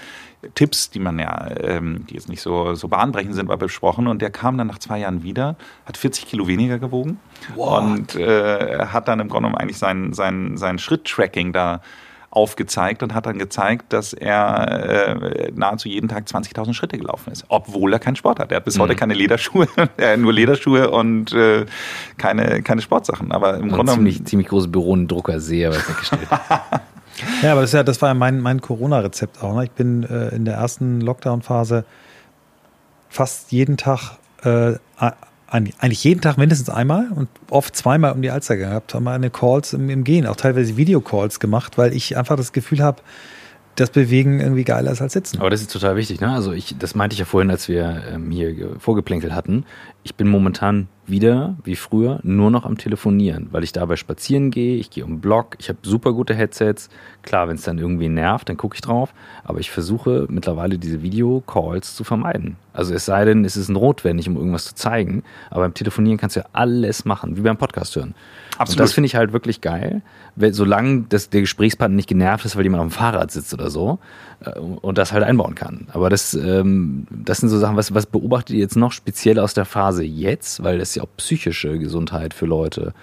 [0.55, 4.07] Tipps, die man ja, ähm, die jetzt nicht so, so bahnbrechend sind, war besprochen.
[4.07, 7.19] Und der kam dann nach zwei Jahren wieder, hat 40 Kilo weniger gewogen.
[7.55, 7.83] What?
[7.83, 11.81] Und äh, hat dann im Grunde genommen eigentlich sein, sein, sein Schritt-Tracking da
[12.31, 17.45] aufgezeigt und hat dann gezeigt, dass er äh, nahezu jeden Tag 20.000 Schritte gelaufen ist,
[17.47, 18.51] obwohl er keinen Sport hat.
[18.51, 18.83] Er hat bis mhm.
[18.83, 19.67] heute keine Lederschuhe,
[19.97, 21.65] äh, nur Lederschuhe und äh,
[22.17, 23.31] keine, keine Sportsachen.
[23.31, 26.27] Aber im Grunde ziemlich, ziemlich großes Büro und Drucker sehr weit weggestellt.
[27.41, 29.55] ja, aber das, ja, das war ja mein, mein Corona-Rezept auch.
[29.55, 29.63] Ne?
[29.63, 31.83] Ich bin äh, in der ersten Lockdown-Phase
[33.09, 34.73] fast jeden Tag äh,
[35.51, 39.73] eigentlich jeden Tag mindestens einmal und oft zweimal um die Alster gehabt, haben meine Calls
[39.73, 43.01] im, im Gehen, auch teilweise Videocalls gemacht, weil ich einfach das Gefühl habe,
[43.79, 45.39] das Bewegen irgendwie geiler ist als Sitzen.
[45.39, 46.31] Aber das ist total wichtig, ne?
[46.31, 49.65] Also ich, das meinte ich ja vorhin, als wir ähm, hier vorgeplänkelt hatten.
[50.03, 54.75] Ich bin momentan wieder, wie früher, nur noch am Telefonieren, weil ich dabei spazieren gehe,
[54.77, 56.89] ich gehe um den Block, ich habe super gute Headsets.
[57.29, 59.13] Klar, wenn es dann irgendwie nervt, dann gucke ich drauf.
[59.43, 62.55] Aber ich versuche mittlerweile diese Videocalls zu vermeiden.
[62.73, 65.21] Also es sei denn, es ist notwendig, um irgendwas zu zeigen.
[65.51, 68.15] Aber beim Telefonieren kannst du ja alles machen, wie beim Podcast hören.
[68.57, 68.79] Absolut.
[68.79, 70.01] Und das finde ich halt wirklich geil,
[70.37, 73.99] solange das, der Gesprächspartner nicht genervt ist, weil jemand auf dem Fahrrad sitzt oder so
[74.39, 75.85] äh, und das halt einbauen kann.
[75.93, 79.53] Aber das, ähm, das sind so Sachen, was, was beobachtet ihr jetzt noch speziell aus
[79.53, 82.95] der Phase jetzt, weil das ist ja auch psychische Gesundheit für Leute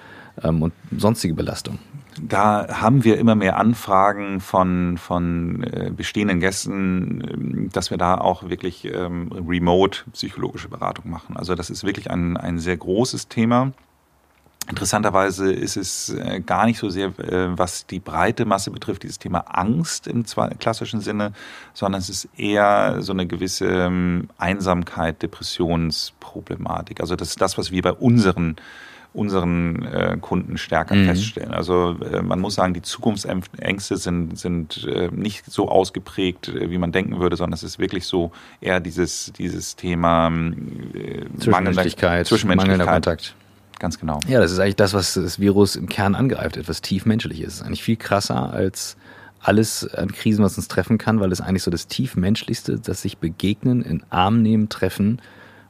[0.42, 1.78] ähm, und sonstige Belastung.
[2.20, 8.16] Da haben wir immer mehr Anfragen von, von äh, bestehenden Gästen, ähm, dass wir da
[8.16, 11.36] auch wirklich ähm, remote psychologische Beratung machen.
[11.36, 13.72] Also das ist wirklich ein, ein sehr großes Thema.
[14.68, 19.20] Interessanterweise ist es äh, gar nicht so sehr, äh, was die breite Masse betrifft, dieses
[19.20, 20.24] Thema Angst im
[20.58, 21.32] klassischen Sinne,
[21.72, 27.00] sondern es ist eher so eine gewisse ähm, Einsamkeit, Depressionsproblematik.
[27.00, 28.56] Also das ist das, was wir bei unseren
[29.16, 31.06] unseren äh, Kunden stärker mhm.
[31.06, 31.52] feststellen.
[31.52, 36.78] Also äh, man muss sagen, die Zukunftsängste sind, sind äh, nicht so ausgeprägt, äh, wie
[36.78, 42.56] man denken würde, sondern es ist wirklich so eher dieses, dieses Thema, äh, Zwischenmenschlichkeit, Zwischenmenschlichkeit.
[42.56, 43.34] mangelnder Kontakt.
[43.78, 44.20] Ganz genau.
[44.28, 47.56] Ja, das ist eigentlich das, was das Virus im Kern angreift, etwas tiefmenschliches.
[47.56, 48.96] ist eigentlich viel krasser als
[49.40, 53.18] alles an Krisen, was uns treffen kann, weil es eigentlich so das tiefmenschlichste, das sich
[53.18, 55.20] begegnen, in Arm nehmen, treffen,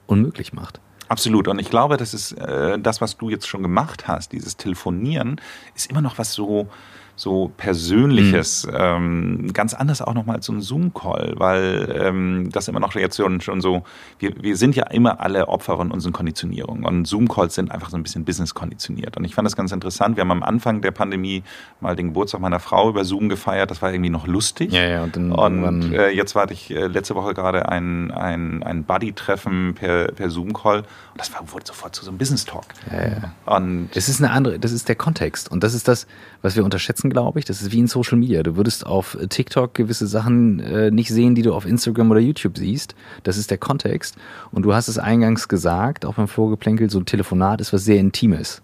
[0.07, 0.81] unmöglich macht.
[1.09, 1.49] Absolut.
[1.49, 5.41] Und ich glaube, das ist äh, das, was du jetzt schon gemacht hast, dieses Telefonieren,
[5.75, 6.69] ist immer noch was so
[7.17, 8.77] so Persönliches, mhm.
[8.79, 13.17] ähm, ganz anders auch nochmal als so ein Zoom-Call, weil ähm, das immer noch jetzt
[13.17, 13.83] schon, schon so,
[14.19, 17.97] wir, wir sind ja immer alle Opfer von unseren Konditionierungen und Zoom-Calls sind einfach so
[17.97, 19.17] ein bisschen Business-konditioniert.
[19.17, 20.17] Und ich fand das ganz interessant.
[20.17, 21.43] Wir haben am Anfang der Pandemie
[21.81, 24.73] mal den Geburtstag meiner Frau über Zoom gefeiert, das war irgendwie noch lustig.
[24.73, 28.85] Ja, ja, und, und äh, jetzt warte ich äh, letzte Woche gerade ein, ein, ein
[28.85, 30.87] Buddy-Treffen per, per Zoom-Call und
[31.17, 32.67] das war, wurde sofort zu so einem Business-Talk.
[32.93, 33.57] Ja, ja.
[33.57, 36.07] Und es ist eine andere, das ist der Kontext und das ist das,
[36.43, 37.45] was wir unterschätzen Nutzen, glaube ich.
[37.45, 38.43] Das ist wie in Social Media.
[38.43, 42.59] Du würdest auf TikTok gewisse Sachen äh, nicht sehen, die du auf Instagram oder YouTube
[42.59, 42.95] siehst.
[43.23, 44.17] Das ist der Kontext.
[44.53, 47.99] Und du hast es eingangs gesagt, auch beim Vorgeplänkel, so ein Telefonat ist was sehr
[47.99, 48.63] Intimes.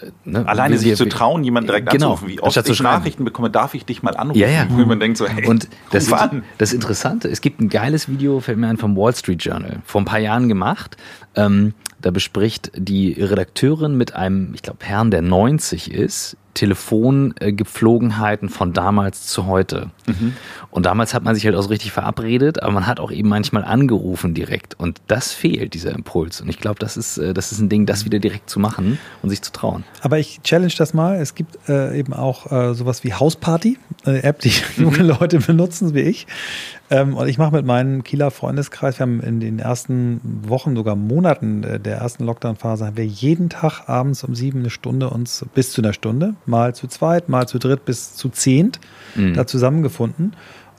[0.00, 0.46] Äh, ne?
[0.46, 2.28] Alleine sich zu trauen, jemanden direkt genau, anzurufen.
[2.28, 4.40] Wie oft ich Nachrichten bekomme, darf ich dich mal anrufen?
[4.40, 4.66] Ja, ja.
[4.68, 6.42] Wo man denkt so, hey, Und das, an.
[6.58, 10.00] das Interessante, es gibt ein geiles Video, fällt mir ein, vom Wall Street Journal, vor
[10.00, 10.96] ein paar Jahren gemacht.
[11.36, 18.72] Ähm, da bespricht die Redakteurin mit einem, ich glaube, Herrn, der 90 ist, Telefongepflogenheiten von
[18.72, 19.90] damals zu heute.
[20.06, 20.34] Mhm.
[20.70, 23.28] Und damals hat man sich halt auch so richtig verabredet, aber man hat auch eben
[23.28, 24.78] manchmal angerufen direkt.
[24.78, 26.40] Und das fehlt, dieser Impuls.
[26.40, 28.98] Und ich glaube, das ist, äh, das ist ein Ding, das wieder direkt zu machen
[29.22, 29.84] und sich zu trauen.
[30.02, 31.16] Aber ich challenge das mal.
[31.20, 35.94] Es gibt äh, eben auch äh, sowas wie Hausparty, eine App, die junge Leute benutzen,
[35.94, 36.26] wie ich.
[36.90, 40.96] Ähm, und ich mache mit meinem Kieler Freundeskreis, wir haben in den ersten Wochen, sogar
[40.96, 45.70] Monaten der ersten Lockdown-Phase, haben wir jeden Tag abends um sieben eine Stunde uns bis
[45.70, 48.80] zu einer Stunde, mal zu zweit, mal zu dritt bis zu zehnt,
[49.14, 49.34] mhm.
[49.34, 50.34] da zusammengefunden.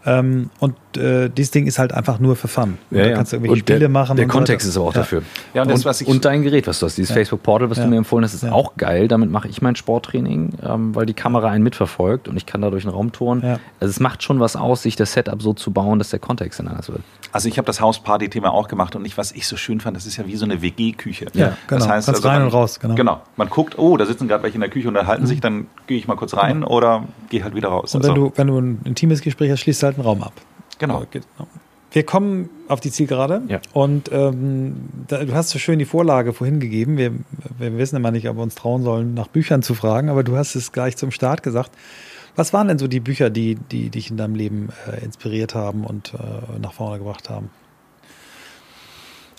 [0.06, 2.78] Ähm, und äh, dieses Ding ist halt einfach nur für Fun.
[2.90, 4.18] Ja, da kannst du irgendwelche Spiele der, machen.
[4.18, 5.00] Der Kontext so ist aber auch ja.
[5.02, 5.22] dafür.
[5.54, 7.16] Ja, und, das, und, was ich und dein Gerät, was du hast, dieses ja.
[7.16, 9.08] Facebook Portal, was du mir empfohlen hast, ist auch geil.
[9.08, 12.86] Damit mache ich mein Sporttraining, ähm, weil die Kamera einen mitverfolgt und ich kann dadurch
[12.86, 13.42] einen Raum touren.
[13.80, 16.60] Also es macht schon was aus, sich das Setup so zu bauen, dass der Kontext
[16.60, 17.02] dann anders wird.
[17.32, 20.06] Also ich habe das Hausparty-Thema auch gemacht und ich, was ich so schön fand, das
[20.06, 21.28] ist ja wie so eine WG-Küche.
[21.34, 21.80] Ja, genau.
[21.80, 22.80] Das heißt, also rein man, und raus.
[22.80, 22.96] Genau.
[22.96, 23.22] genau.
[23.38, 25.28] Man guckt, oh, da sitzen gerade welche in der Küche und unterhalten mhm.
[25.28, 26.68] sich, dann gehe ich mal kurz rein genau.
[26.68, 27.96] oder gehe halt wieder raus.
[27.96, 28.30] Und wenn, also.
[28.30, 30.34] du, wenn du ein intimes Gespräch hast, schließt du halt einen Raum ab.
[30.82, 31.06] Genau.
[31.92, 33.60] Wir kommen auf die Zielgerade ja.
[33.74, 34.76] und ähm,
[35.08, 36.98] da, du hast so schön die Vorlage vorhin gegeben.
[36.98, 37.12] Wir,
[37.58, 40.38] wir wissen immer nicht, ob wir uns trauen sollen, nach Büchern zu fragen, aber du
[40.38, 41.72] hast es gleich zum Start gesagt.
[42.38, 45.84] Was waren denn so die Bücher, die, die dich in deinem Leben äh, inspiriert haben
[45.84, 47.50] und äh, nach vorne gebracht haben?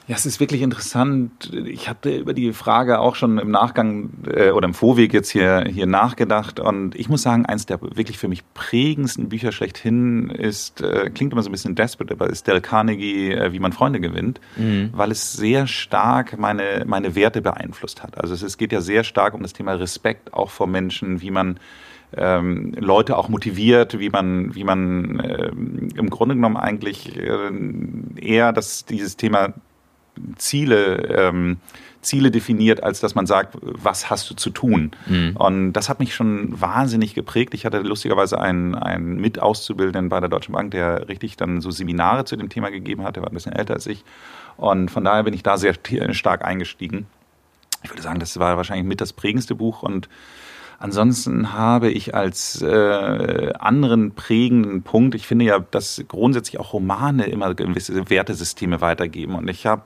[0.08, 1.52] Ja, es ist wirklich interessant.
[1.64, 5.64] Ich hatte über die Frage auch schon im Nachgang äh, oder im Vorweg jetzt hier,
[5.68, 6.58] hier nachgedacht.
[6.58, 11.32] Und ich muss sagen, eins der wirklich für mich prägendsten Bücher schlechthin ist, äh, klingt
[11.32, 14.90] immer so ein bisschen desperate, aber ist Dale Carnegie, äh, Wie man Freunde gewinnt, mhm.
[14.92, 18.18] weil es sehr stark meine, meine Werte beeinflusst hat.
[18.18, 21.30] Also es, es geht ja sehr stark um das Thema Respekt auch vor Menschen, wie
[21.30, 21.60] man
[22.16, 27.50] ähm, Leute auch motiviert, wie man, wie man äh, im Grunde genommen eigentlich äh,
[28.20, 29.54] eher das, dieses Thema
[30.36, 31.58] Ziele, ähm,
[32.00, 34.90] Ziele definiert, als dass man sagt, was hast du zu tun.
[35.06, 35.36] Mhm.
[35.36, 37.54] Und das hat mich schon wahnsinnig geprägt.
[37.54, 42.24] Ich hatte lustigerweise einen, einen Mitauszubildenden bei der Deutschen Bank, der richtig dann so Seminare
[42.24, 43.16] zu dem Thema gegeben hat.
[43.16, 44.04] Der war ein bisschen älter als ich.
[44.56, 45.74] Und von daher bin ich da sehr
[46.10, 47.06] stark eingestiegen.
[47.84, 50.08] Ich würde sagen, das war wahrscheinlich mit das prägendste Buch und
[50.82, 57.26] Ansonsten habe ich als äh, anderen prägenden Punkt, ich finde ja, dass grundsätzlich auch Romane
[57.26, 59.36] immer gewisse Wertesysteme weitergeben.
[59.36, 59.84] Und ich habe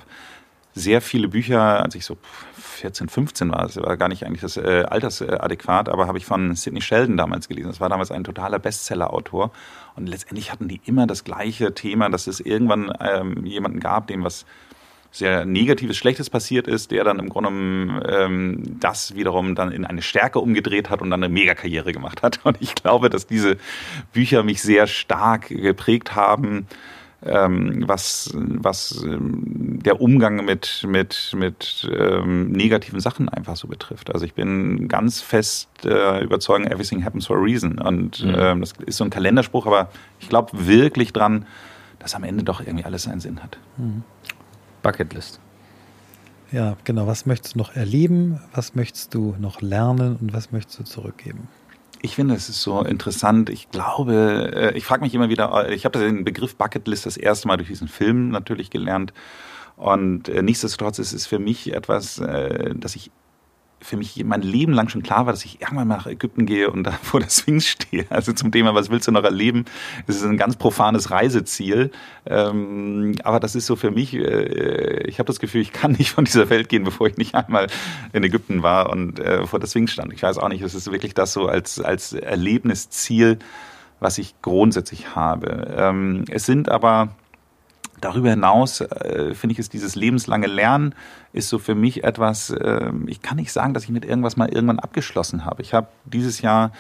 [0.73, 2.17] sehr viele Bücher, als ich so
[2.55, 6.55] 14, 15 war, das war gar nicht eigentlich das äh, altersadäquat, aber habe ich von
[6.57, 7.69] Sidney Sheldon damals gelesen.
[7.69, 9.51] Das war damals ein totaler Bestseller-Autor.
[9.97, 14.25] Und letztendlich hatten die immer das gleiche Thema, dass es irgendwann ähm, jemanden gab, dem
[14.25, 14.47] was
[15.19, 17.49] sehr Negatives, Schlechtes passiert ist, der dann im Grunde
[18.09, 22.41] ähm, das wiederum dann in eine Stärke umgedreht hat und dann eine Megakarriere gemacht hat.
[22.45, 23.57] Und ich glaube, dass diese
[24.13, 26.67] Bücher mich sehr stark geprägt haben,
[27.25, 34.13] ähm, was, was ähm, der Umgang mit, mit, mit ähm, negativen Sachen einfach so betrifft.
[34.13, 37.79] Also ich bin ganz fest äh, überzeugt, everything happens for a reason.
[37.79, 38.35] Und mhm.
[38.37, 39.91] ähm, das ist so ein Kalenderspruch, aber
[40.21, 41.47] ich glaube wirklich dran,
[41.99, 43.59] dass am Ende doch irgendwie alles seinen Sinn hat.
[43.79, 44.05] Mhm.
[44.87, 45.41] Bucketlist.
[46.53, 47.09] Ja, genau.
[47.09, 48.41] Was möchtest du noch erleben?
[48.55, 50.17] Was möchtest du noch lernen?
[50.21, 51.49] Und was möchtest du zurückgeben?
[52.03, 53.51] Ich finde, es ist so interessant.
[53.51, 57.17] Ich glaube, äh, ich frage mich immer wieder, äh, ich habe den Begriff Bucketlist das
[57.17, 59.13] erste Mal durch diesen Film natürlich gelernt.
[59.77, 62.23] Und äh, nichtsdestotrotz ist es für mich etwas,
[62.77, 63.11] das ich
[63.87, 66.71] für mich mein Leben lang schon klar war, dass ich irgendwann mal nach Ägypten gehe
[66.71, 68.07] und da vor der Sphinx stehe.
[68.11, 69.65] Also zum Thema, was willst du noch erleben?
[70.07, 71.91] Es ist ein ganz profanes Reiseziel.
[72.27, 76.11] Ähm, aber das ist so für mich, äh, ich habe das Gefühl, ich kann nicht
[76.11, 77.69] von dieser Welt gehen, bevor ich nicht einmal
[78.13, 80.13] in Ägypten war und äh, vor der Sphinx stand.
[80.13, 83.39] Ich weiß auch nicht, es ist wirklich das so als, als Erlebnisziel,
[84.01, 85.75] was ich grundsätzlich habe.
[85.77, 87.09] Ähm, es sind aber
[88.01, 90.95] Darüber hinaus äh, finde ich, ist dieses lebenslange Lernen
[91.33, 94.49] ist so für mich etwas, äh, ich kann nicht sagen, dass ich mit irgendwas mal
[94.49, 95.63] irgendwann abgeschlossen habe.
[95.63, 96.73] Ich habe dieses Jahr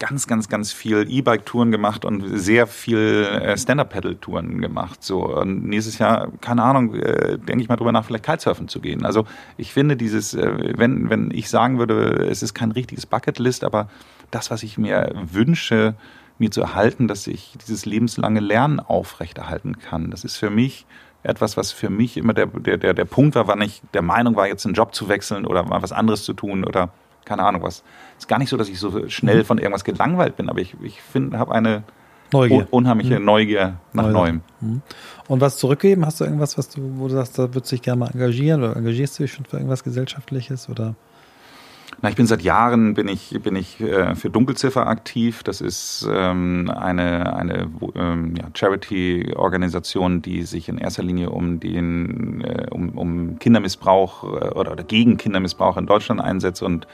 [0.00, 5.04] ganz, ganz, ganz viel E-Bike-Touren gemacht und sehr viel äh, Stand-Up-Pedal-Touren gemacht.
[5.04, 8.80] So und nächstes Jahr, keine Ahnung, äh, denke ich mal drüber nach, vielleicht Kitesurfen zu
[8.80, 9.04] gehen.
[9.04, 9.26] Also
[9.58, 13.88] ich finde dieses, äh, wenn, wenn ich sagen würde, es ist kein richtiges Bucketlist, aber
[14.30, 15.94] das, was ich mir wünsche,
[16.40, 20.10] mir zu erhalten, dass ich dieses lebenslange Lernen aufrechterhalten kann.
[20.10, 20.86] Das ist für mich
[21.22, 24.36] etwas, was für mich immer der, der, der, der Punkt war, wann ich der Meinung
[24.36, 26.90] war, jetzt einen Job zu wechseln oder mal was anderes zu tun oder
[27.24, 27.84] keine Ahnung was.
[28.16, 29.44] Es ist gar nicht so, dass ich so schnell mhm.
[29.44, 31.84] von irgendwas gelangweilt bin, aber ich, ich habe eine
[32.32, 32.66] Neugier.
[32.70, 33.24] unheimliche mhm.
[33.24, 34.12] Neugier nach Neugier.
[34.12, 34.40] Neuem.
[34.60, 34.82] Mhm.
[35.28, 36.06] Und was zurückgeben?
[36.06, 38.62] Hast du irgendwas, was du, wo du sagst, da würdest du dich gerne mal engagieren
[38.62, 40.94] oder engagierst du dich schon für irgendwas Gesellschaftliches oder?
[42.02, 45.42] Na, ich bin seit Jahren bin ich bin ich äh, für Dunkelziffer aktiv.
[45.42, 52.42] Das ist ähm, eine eine ähm, ja, Charity-Organisation, die sich in erster Linie um den
[52.42, 56.86] äh, um, um Kindermissbrauch äh, oder, oder gegen Kindermissbrauch in Deutschland einsetzt und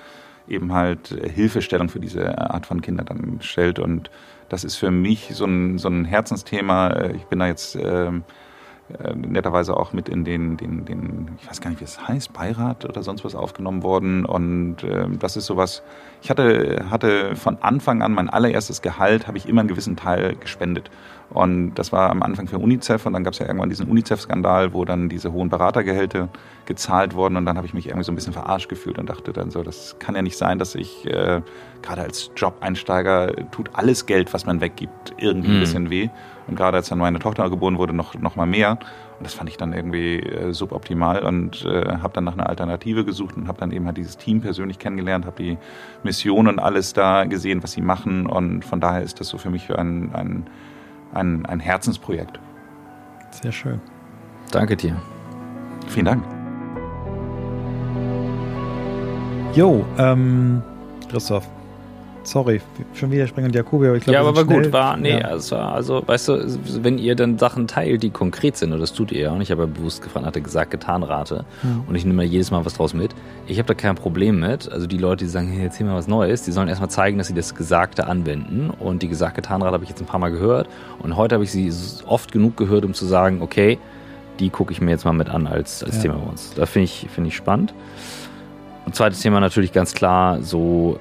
[0.48, 3.78] eben halt Hilfestellung für diese Art von Kindern dann stellt.
[3.78, 4.10] Und
[4.48, 7.10] das ist für mich so ein so ein Herzensthema.
[7.10, 8.24] Ich bin da jetzt ähm,
[8.88, 12.32] äh, netterweise auch mit in den, den, den, ich weiß gar nicht, wie es heißt,
[12.32, 14.24] Beirat oder sonst was aufgenommen worden.
[14.24, 15.82] Und äh, das ist sowas,
[16.22, 20.36] ich hatte, hatte von Anfang an mein allererstes Gehalt, habe ich immer einen gewissen Teil
[20.36, 20.90] gespendet.
[21.30, 24.72] Und das war am Anfang für UNICEF und dann gab es ja irgendwann diesen UNICEF-Skandal,
[24.72, 26.28] wo dann diese hohen Beratergehälter
[26.66, 29.32] gezahlt wurden und dann habe ich mich irgendwie so ein bisschen verarscht gefühlt und dachte
[29.32, 31.42] dann so, das kann ja nicht sein, dass ich äh,
[31.82, 35.56] gerade als Job-Einsteiger tut alles Geld, was man weggibt, irgendwie mhm.
[35.56, 36.08] ein bisschen weh.
[36.46, 38.72] Und gerade als dann meine Tochter geboren wurde, noch, noch mal mehr.
[39.18, 43.04] Und das fand ich dann irgendwie äh, suboptimal und äh, habe dann nach einer Alternative
[43.04, 45.58] gesucht und habe dann eben halt dieses Team persönlich kennengelernt, habe die
[46.02, 48.26] Mission und alles da gesehen, was sie machen.
[48.26, 50.46] Und von daher ist das so für mich ein, ein,
[51.14, 52.38] ein, ein Herzensprojekt.
[53.30, 53.80] Sehr schön.
[54.52, 54.96] Danke dir.
[55.88, 56.24] Vielen Dank.
[59.54, 60.62] Jo, ähm,
[61.08, 61.48] Christoph,
[62.26, 62.60] sorry,
[62.94, 65.50] schon wieder springen und Jakobi, aber ich glaube, Ja, aber war gut, war, nee, ja.
[65.50, 69.12] war, also, weißt du, wenn ihr dann Sachen teilt, die konkret sind, und das tut
[69.12, 71.84] ihr ja, und ich habe ja bewusst gefragt, hatte gesagt, getan, rate, mhm.
[71.88, 73.14] und ich nehme ja jedes Mal was draus mit.
[73.46, 76.08] Ich habe da kein Problem mit, also die Leute, die sagen, hey, erzähl mal was
[76.08, 79.74] Neues, die sollen erstmal zeigen, dass sie das Gesagte anwenden, und die gesagt, getan, rate
[79.74, 80.68] habe ich jetzt ein paar Mal gehört,
[80.98, 81.72] und heute habe ich sie
[82.06, 83.78] oft genug gehört, um zu sagen, okay,
[84.38, 86.02] die gucke ich mir jetzt mal mit an als, als ja.
[86.02, 86.52] Thema bei uns.
[86.54, 87.72] Da finde ich, finde ich spannend.
[88.84, 90.98] Und zweites Thema natürlich ganz klar, so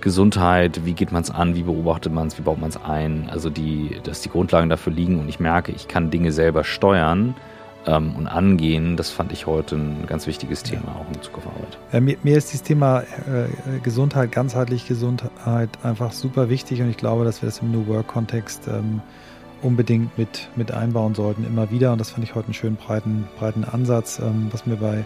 [0.00, 3.28] Gesundheit, wie geht man es an, wie beobachtet man es, wie baut man es ein,
[3.30, 7.34] also die, dass die Grundlagen dafür liegen und ich merke, ich kann Dinge selber steuern
[7.86, 11.00] ähm, und angehen, das fand ich heute ein ganz wichtiges Thema, ja.
[11.00, 11.78] auch in Bezug auf Arbeit.
[11.92, 16.96] Ja, mir, mir, ist dieses Thema äh, Gesundheit, ganzheitlich Gesundheit einfach super wichtig und ich
[16.96, 19.00] glaube, dass wir das im New Work-Kontext ähm,
[19.62, 23.26] unbedingt mit, mit einbauen sollten, immer wieder und das fand ich heute einen schönen breiten,
[23.38, 25.04] breiten Ansatz, ähm, was mir bei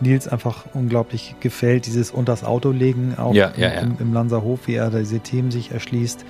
[0.00, 3.80] Nils einfach unglaublich gefällt, dieses unters Auto legen, auch ja, ja, ja.
[3.80, 6.24] Im, im Lanzerhof, wie er diese Themen sich erschließt.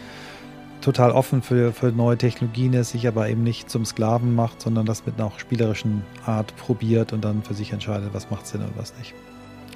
[0.80, 4.86] Total offen für, für neue Technologien ist, sich aber eben nicht zum Sklaven macht, sondern
[4.86, 8.76] das mit einer spielerischen Art probiert und dann für sich entscheidet, was macht Sinn und
[8.76, 9.14] was nicht.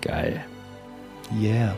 [0.00, 0.44] Geil.
[1.40, 1.74] Yeah.